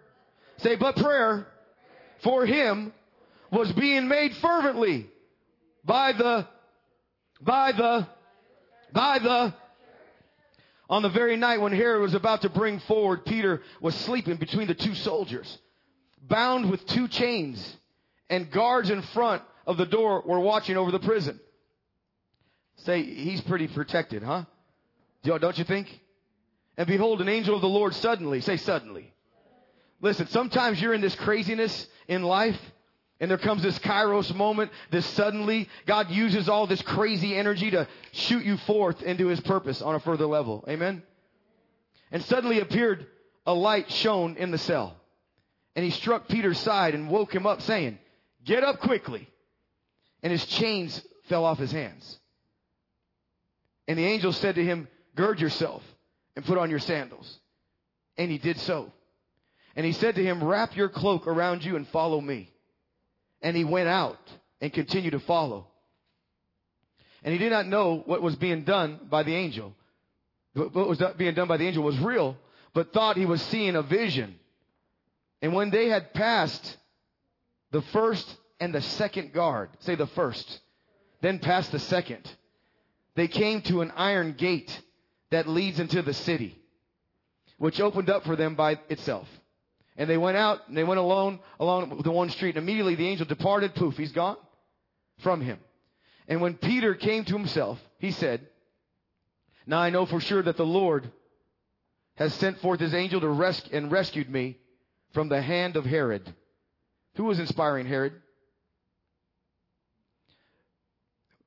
[0.58, 1.48] say but prayer
[2.24, 2.94] for him
[3.52, 5.08] was being made fervently
[5.86, 6.48] by the,
[7.42, 8.08] by the,
[8.92, 9.54] by the,
[10.90, 14.68] on the very night when Herod was about to bring forward, Peter was sleeping between
[14.68, 15.58] the two soldiers,
[16.22, 17.78] bound with two chains,
[18.30, 21.40] and guards in front of the door were watching over the prison.
[22.78, 24.44] Say, he's pretty protected, huh?
[25.24, 26.02] Don't you think?
[26.78, 29.14] And behold, an angel of the Lord suddenly, say suddenly.
[30.02, 32.60] Listen, sometimes you're in this craziness in life,
[33.22, 37.88] and there comes this kairos moment, this suddenly, God uses all this crazy energy to
[38.12, 40.66] shoot you forth into his purpose on a further level.
[40.68, 41.04] Amen?
[42.12, 43.08] And suddenly appeared
[43.46, 44.98] a light shone in the cell.
[45.76, 47.98] And he struck Peter's side and woke him up saying,
[48.44, 49.30] get up quickly.
[50.22, 52.20] And his chains fell off his hands.
[53.88, 55.84] And the angel said to him, gird yourself
[56.36, 57.40] and put on your sandals.
[58.18, 58.92] And he did so.
[59.76, 62.52] And he said to him, wrap your cloak around you and follow me.
[63.42, 64.20] And he went out
[64.62, 65.68] and continued to follow.
[67.24, 69.74] And he did not know what was being done by the angel.
[70.54, 72.38] What was being done by the angel was real,
[72.74, 74.36] but thought he was seeing a vision.
[75.42, 76.78] And when they had passed
[77.72, 80.60] the first and the second guard, say the first,
[81.22, 82.30] then passed the second,
[83.16, 84.82] they came to an iron gate
[85.32, 86.58] that leads into the city,
[87.58, 89.28] which opened up for them by itself.
[89.96, 92.56] And they went out and they went alone along the one street.
[92.56, 93.76] And immediately the angel departed.
[93.76, 94.38] Poof, he's gone
[95.20, 95.60] from him.
[96.28, 98.48] And when Peter came to himself, he said,
[99.68, 101.12] Now I know for sure that the Lord
[102.16, 104.58] has sent forth his angel to rescue and rescued me
[105.14, 106.34] from the hand of Herod.
[107.16, 108.14] Who was inspiring Herod?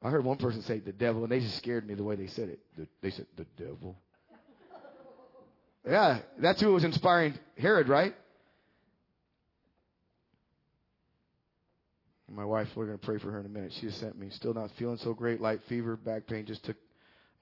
[0.03, 2.27] I heard one person say the devil, and they just scared me the way they
[2.27, 2.61] said it.
[2.77, 3.97] The, they said the devil.
[5.89, 8.15] Yeah, that's who was inspiring Herod, right?
[12.29, 13.73] My wife, we're going to pray for her in a minute.
[13.73, 14.29] She just sent me.
[14.31, 15.41] Still not feeling so great.
[15.41, 16.45] Light fever, back pain.
[16.45, 16.77] Just took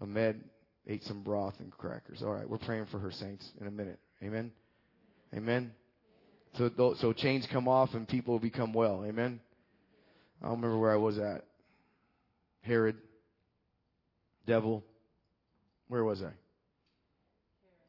[0.00, 0.40] a med,
[0.86, 2.22] ate some broth and crackers.
[2.22, 3.98] All right, we're praying for her, saints, in a minute.
[4.22, 4.52] Amen.
[5.34, 5.72] Amen.
[6.57, 9.05] So, so chains come off and people become well.
[9.05, 9.40] Amen.
[10.40, 11.44] I don't remember where I was at.
[12.65, 12.97] Herod,
[14.47, 14.83] devil.
[15.89, 16.33] Where was I?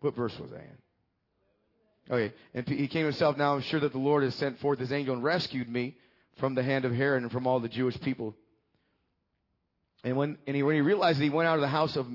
[0.01, 0.77] What verse was I in?
[2.11, 2.35] Okay.
[2.53, 3.37] And he came himself.
[3.37, 5.95] Now I'm sure that the Lord has sent forth his angel and rescued me
[6.37, 8.35] from the hand of Herod and from all the Jewish people.
[10.03, 12.05] And when, and he, when he realized that he went out of the house of,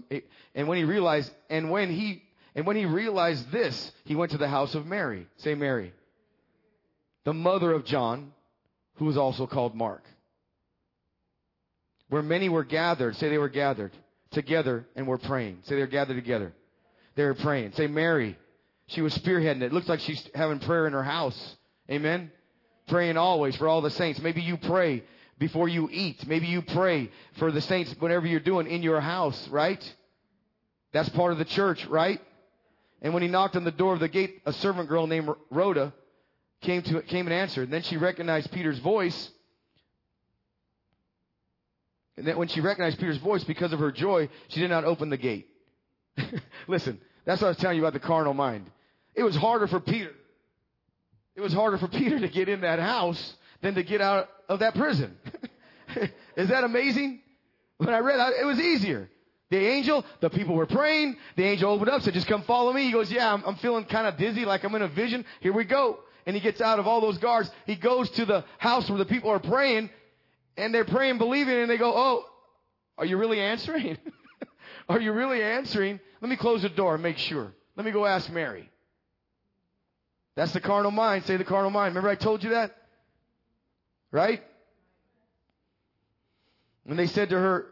[0.54, 2.22] and when he realized, and when he,
[2.54, 5.26] and when he realized this, he went to the house of Mary.
[5.38, 5.92] Say Mary.
[7.24, 8.32] The mother of John,
[8.96, 10.04] who was also called Mark
[12.10, 13.16] where many were gathered.
[13.16, 13.92] Say they were gathered
[14.32, 15.60] together and were praying.
[15.62, 16.52] Say they were gathered together.
[17.14, 17.72] They were praying.
[17.72, 18.36] Say Mary.
[18.88, 19.64] She was spearheading it.
[19.64, 21.56] It looks like she's having prayer in her house.
[21.90, 22.30] Amen.
[22.88, 24.20] Praying always for all the saints.
[24.20, 25.04] Maybe you pray
[25.38, 26.26] before you eat.
[26.26, 29.82] Maybe you pray for the saints whenever you're doing in your house, right?
[30.92, 32.20] That's part of the church, right?
[33.00, 35.92] And when he knocked on the door of the gate, a servant girl named Rhoda
[36.62, 37.64] came to came and answered.
[37.64, 39.30] And then she recognized Peter's voice
[42.20, 45.08] and that when she recognized Peter's voice because of her joy, she did not open
[45.08, 45.48] the gate.
[46.68, 48.70] Listen, that's what I was telling you about the carnal mind.
[49.14, 50.10] It was harder for Peter.
[51.34, 54.58] It was harder for Peter to get in that house than to get out of
[54.58, 55.16] that prison.
[56.36, 57.20] Is that amazing?
[57.78, 59.08] When I read that, it was easier.
[59.48, 61.16] The angel, the people were praying.
[61.38, 62.84] The angel opened up, said, just come follow me.
[62.84, 65.24] He goes, yeah, I'm, I'm feeling kind of dizzy, like I'm in a vision.
[65.40, 66.00] Here we go.
[66.26, 67.50] And he gets out of all those guards.
[67.64, 69.88] He goes to the house where the people are praying
[70.60, 72.24] and they're praying, believing, and they go, oh,
[72.98, 73.96] are you really answering?
[74.88, 76.00] are you really answering?
[76.20, 77.52] Let me close the door make sure.
[77.76, 78.70] Let me go ask Mary.
[80.36, 81.24] That's the carnal mind.
[81.24, 81.94] Say the carnal mind.
[81.94, 82.76] Remember I told you that?
[84.12, 84.42] Right?
[86.84, 87.66] When they said to her,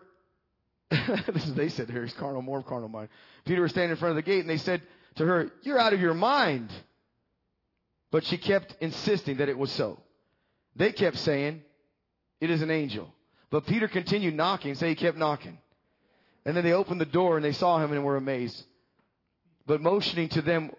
[0.91, 3.09] this is they said to her, it's carnal, more carnal mind.
[3.45, 4.82] Peter was standing in front of the gate and they said
[5.16, 6.70] to her, You're out of your mind.
[8.11, 9.99] But she kept insisting that it was so.
[10.76, 11.62] They kept saying,
[12.41, 13.12] It is an angel.
[13.51, 15.59] But Peter continued knocking, say he kept knocking.
[16.45, 18.64] And then they opened the door and they saw him and were amazed.
[19.66, 20.70] But motioning to them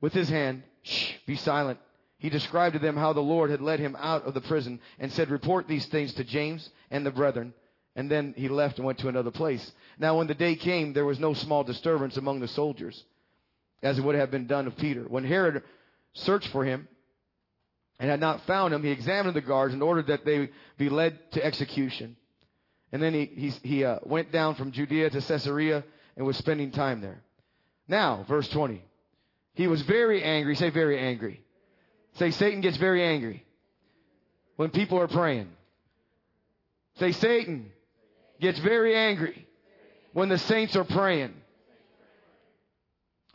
[0.00, 1.78] with his hand, Shh, be silent.
[2.18, 5.12] He described to them how the Lord had led him out of the prison and
[5.12, 7.52] said, Report these things to James and the brethren.
[7.96, 9.72] And then he left and went to another place.
[9.98, 13.04] Now, when the day came, there was no small disturbance among the soldiers,
[13.82, 15.02] as it would have been done of Peter.
[15.02, 15.62] When Herod
[16.14, 16.88] searched for him
[18.02, 21.20] and had not found him, he examined the guards and ordered that they be led
[21.34, 22.16] to execution.
[22.90, 25.84] And then he, he, he uh, went down from Judea to Caesarea
[26.16, 27.22] and was spending time there.
[27.86, 28.82] Now, verse 20.
[29.54, 30.56] He was very angry.
[30.56, 31.42] Say very angry.
[32.14, 33.46] Say Satan gets very angry
[34.56, 35.48] when people are praying.
[36.98, 37.70] Say Satan
[38.40, 39.46] gets very angry
[40.12, 41.34] when the saints are praying.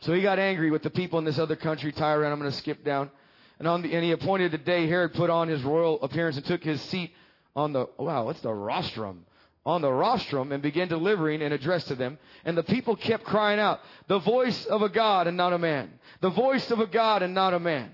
[0.00, 2.50] So he got angry with the people in this other country, Tyre, and I'm going
[2.50, 3.10] to skip down.
[3.58, 6.46] And on the, and he appointed the day Herod put on his royal appearance and
[6.46, 7.12] took his seat
[7.56, 9.26] on the, wow, what's the rostrum?
[9.66, 12.18] On the rostrum and began delivering an address to them.
[12.44, 15.90] And the people kept crying out, the voice of a God and not a man.
[16.20, 17.90] The voice of a God and not a man.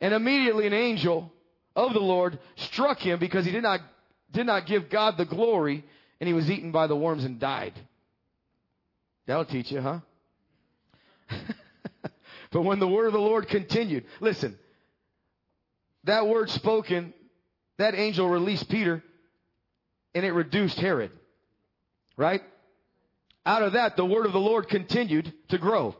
[0.00, 1.30] And immediately an angel
[1.76, 3.80] of the Lord struck him because he did not,
[4.32, 5.84] did not give God the glory
[6.20, 7.74] and he was eaten by the worms and died.
[9.26, 10.00] That'll teach you, huh?
[12.50, 14.58] but when the word of the Lord continued, listen,
[16.04, 17.12] that word spoken,
[17.78, 19.02] that angel released Peter
[20.14, 21.10] and it reduced Herod.
[22.16, 22.42] Right?
[23.46, 25.96] Out of that, the word of the Lord continued to grow.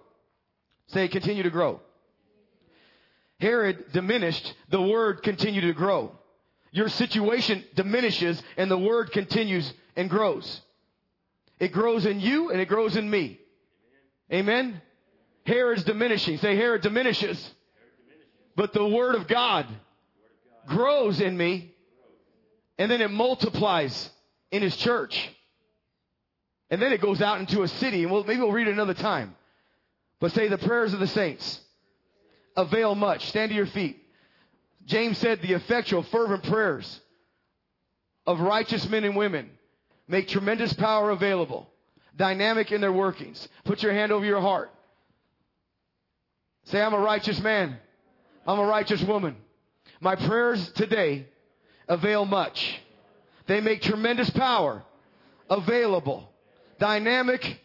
[0.88, 1.80] Say, continue to grow.
[3.38, 6.12] Herod diminished, the word continued to grow.
[6.72, 10.61] Your situation diminishes and the word continues and grows.
[11.59, 13.38] It grows in you and it grows in me.
[14.32, 14.80] Amen?
[15.46, 16.38] Herod's diminishing.
[16.38, 17.55] Say, Herod diminishes.
[18.57, 19.66] But the Word of God
[20.70, 21.74] grows in me
[22.78, 24.08] and then it multiplies
[24.50, 25.28] in His church.
[26.70, 28.94] And then it goes out into a city and we'll, maybe we'll read it another
[28.94, 29.34] time.
[30.20, 31.60] But say the prayers of the saints
[32.56, 33.26] avail much.
[33.28, 34.02] Stand to your feet.
[34.86, 37.00] James said the effectual fervent prayers
[38.26, 39.50] of righteous men and women
[40.08, 41.68] make tremendous power available,
[42.16, 43.46] dynamic in their workings.
[43.64, 44.70] Put your hand over your heart.
[46.64, 47.76] Say, I'm a righteous man.
[48.46, 49.36] I'm a righteous woman.
[50.01, 51.26] My prayers today
[51.86, 52.80] avail much.
[53.46, 54.82] They make tremendous power
[55.51, 56.30] available,
[56.78, 57.61] dynamic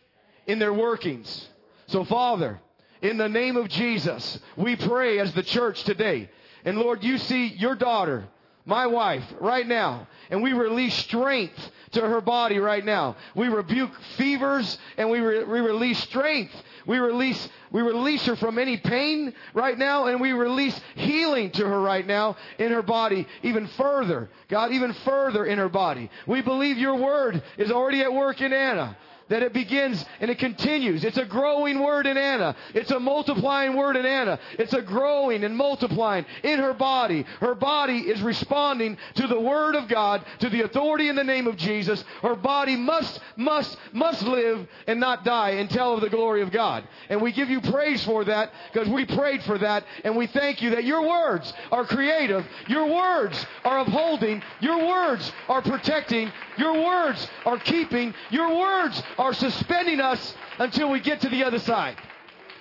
[0.45, 1.47] in their workings.
[1.87, 2.59] So Father,
[3.01, 6.29] in the name of Jesus, we pray as the church today.
[6.65, 8.27] And Lord, you see your daughter,
[8.65, 13.15] my wife, right now, and we release strength to her body right now.
[13.35, 16.53] We rebuke fevers and we, re- we release strength.
[16.85, 21.65] We release, we release her from any pain right now and we release healing to
[21.65, 24.29] her right now in her body even further.
[24.49, 26.09] God, even further in her body.
[26.27, 28.97] We believe your word is already at work in Anna
[29.29, 31.03] that it begins and it continues.
[31.03, 32.55] It's a growing word in Anna.
[32.73, 34.39] It's a multiplying word in Anna.
[34.59, 37.25] It's a growing and multiplying in her body.
[37.39, 41.47] Her body is responding to the word of God, to the authority in the name
[41.47, 42.03] of Jesus.
[42.21, 46.51] Her body must, must, must live and not die and tell of the glory of
[46.51, 46.87] God.
[47.09, 50.61] And we give you praise for that because we prayed for that and we thank
[50.61, 52.45] you that your words are creative.
[52.67, 54.43] Your words are upholding.
[54.59, 56.31] Your words are protecting.
[56.57, 58.13] Your words are keeping.
[58.29, 61.97] Your words are suspending us until we get to the other side.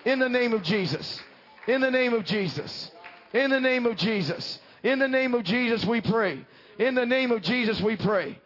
[0.05, 1.21] In the name of Jesus.
[1.67, 2.91] In the name of Jesus.
[3.33, 4.59] In the name of Jesus.
[4.83, 6.45] In the name of Jesus we pray.
[6.79, 8.39] In the name of Jesus we pray.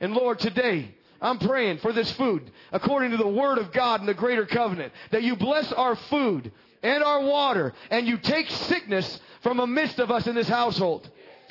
[0.00, 4.06] And Lord, today, I'm praying for this food according to the word of God in
[4.06, 6.52] the greater covenant that you bless our food
[6.82, 11.10] and our water and you take sickness from amidst of us in this household.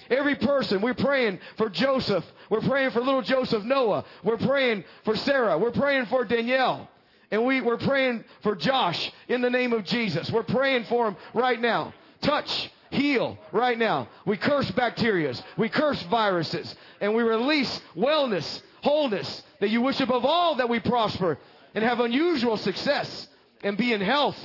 [0.09, 2.25] Every person, we're praying for Joseph.
[2.49, 4.05] We're praying for little Joseph Noah.
[4.23, 5.57] We're praying for Sarah.
[5.57, 6.89] We're praying for Danielle.
[7.31, 10.31] And we, we're praying for Josh in the name of Jesus.
[10.31, 11.93] We're praying for him right now.
[12.21, 14.07] Touch, heal right now.
[14.25, 15.41] We curse bacterias.
[15.57, 16.73] We curse viruses.
[17.01, 21.37] And we release wellness, wholeness, that you wish above all that we prosper
[21.75, 23.27] and have unusual success
[23.61, 24.37] and be in health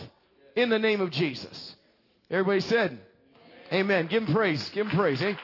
[0.56, 1.76] in the name of Jesus.
[2.30, 2.98] Everybody said,
[3.73, 4.07] Amen.
[4.07, 4.68] Give him praise.
[4.70, 5.23] Give him praise.
[5.23, 5.35] Eh?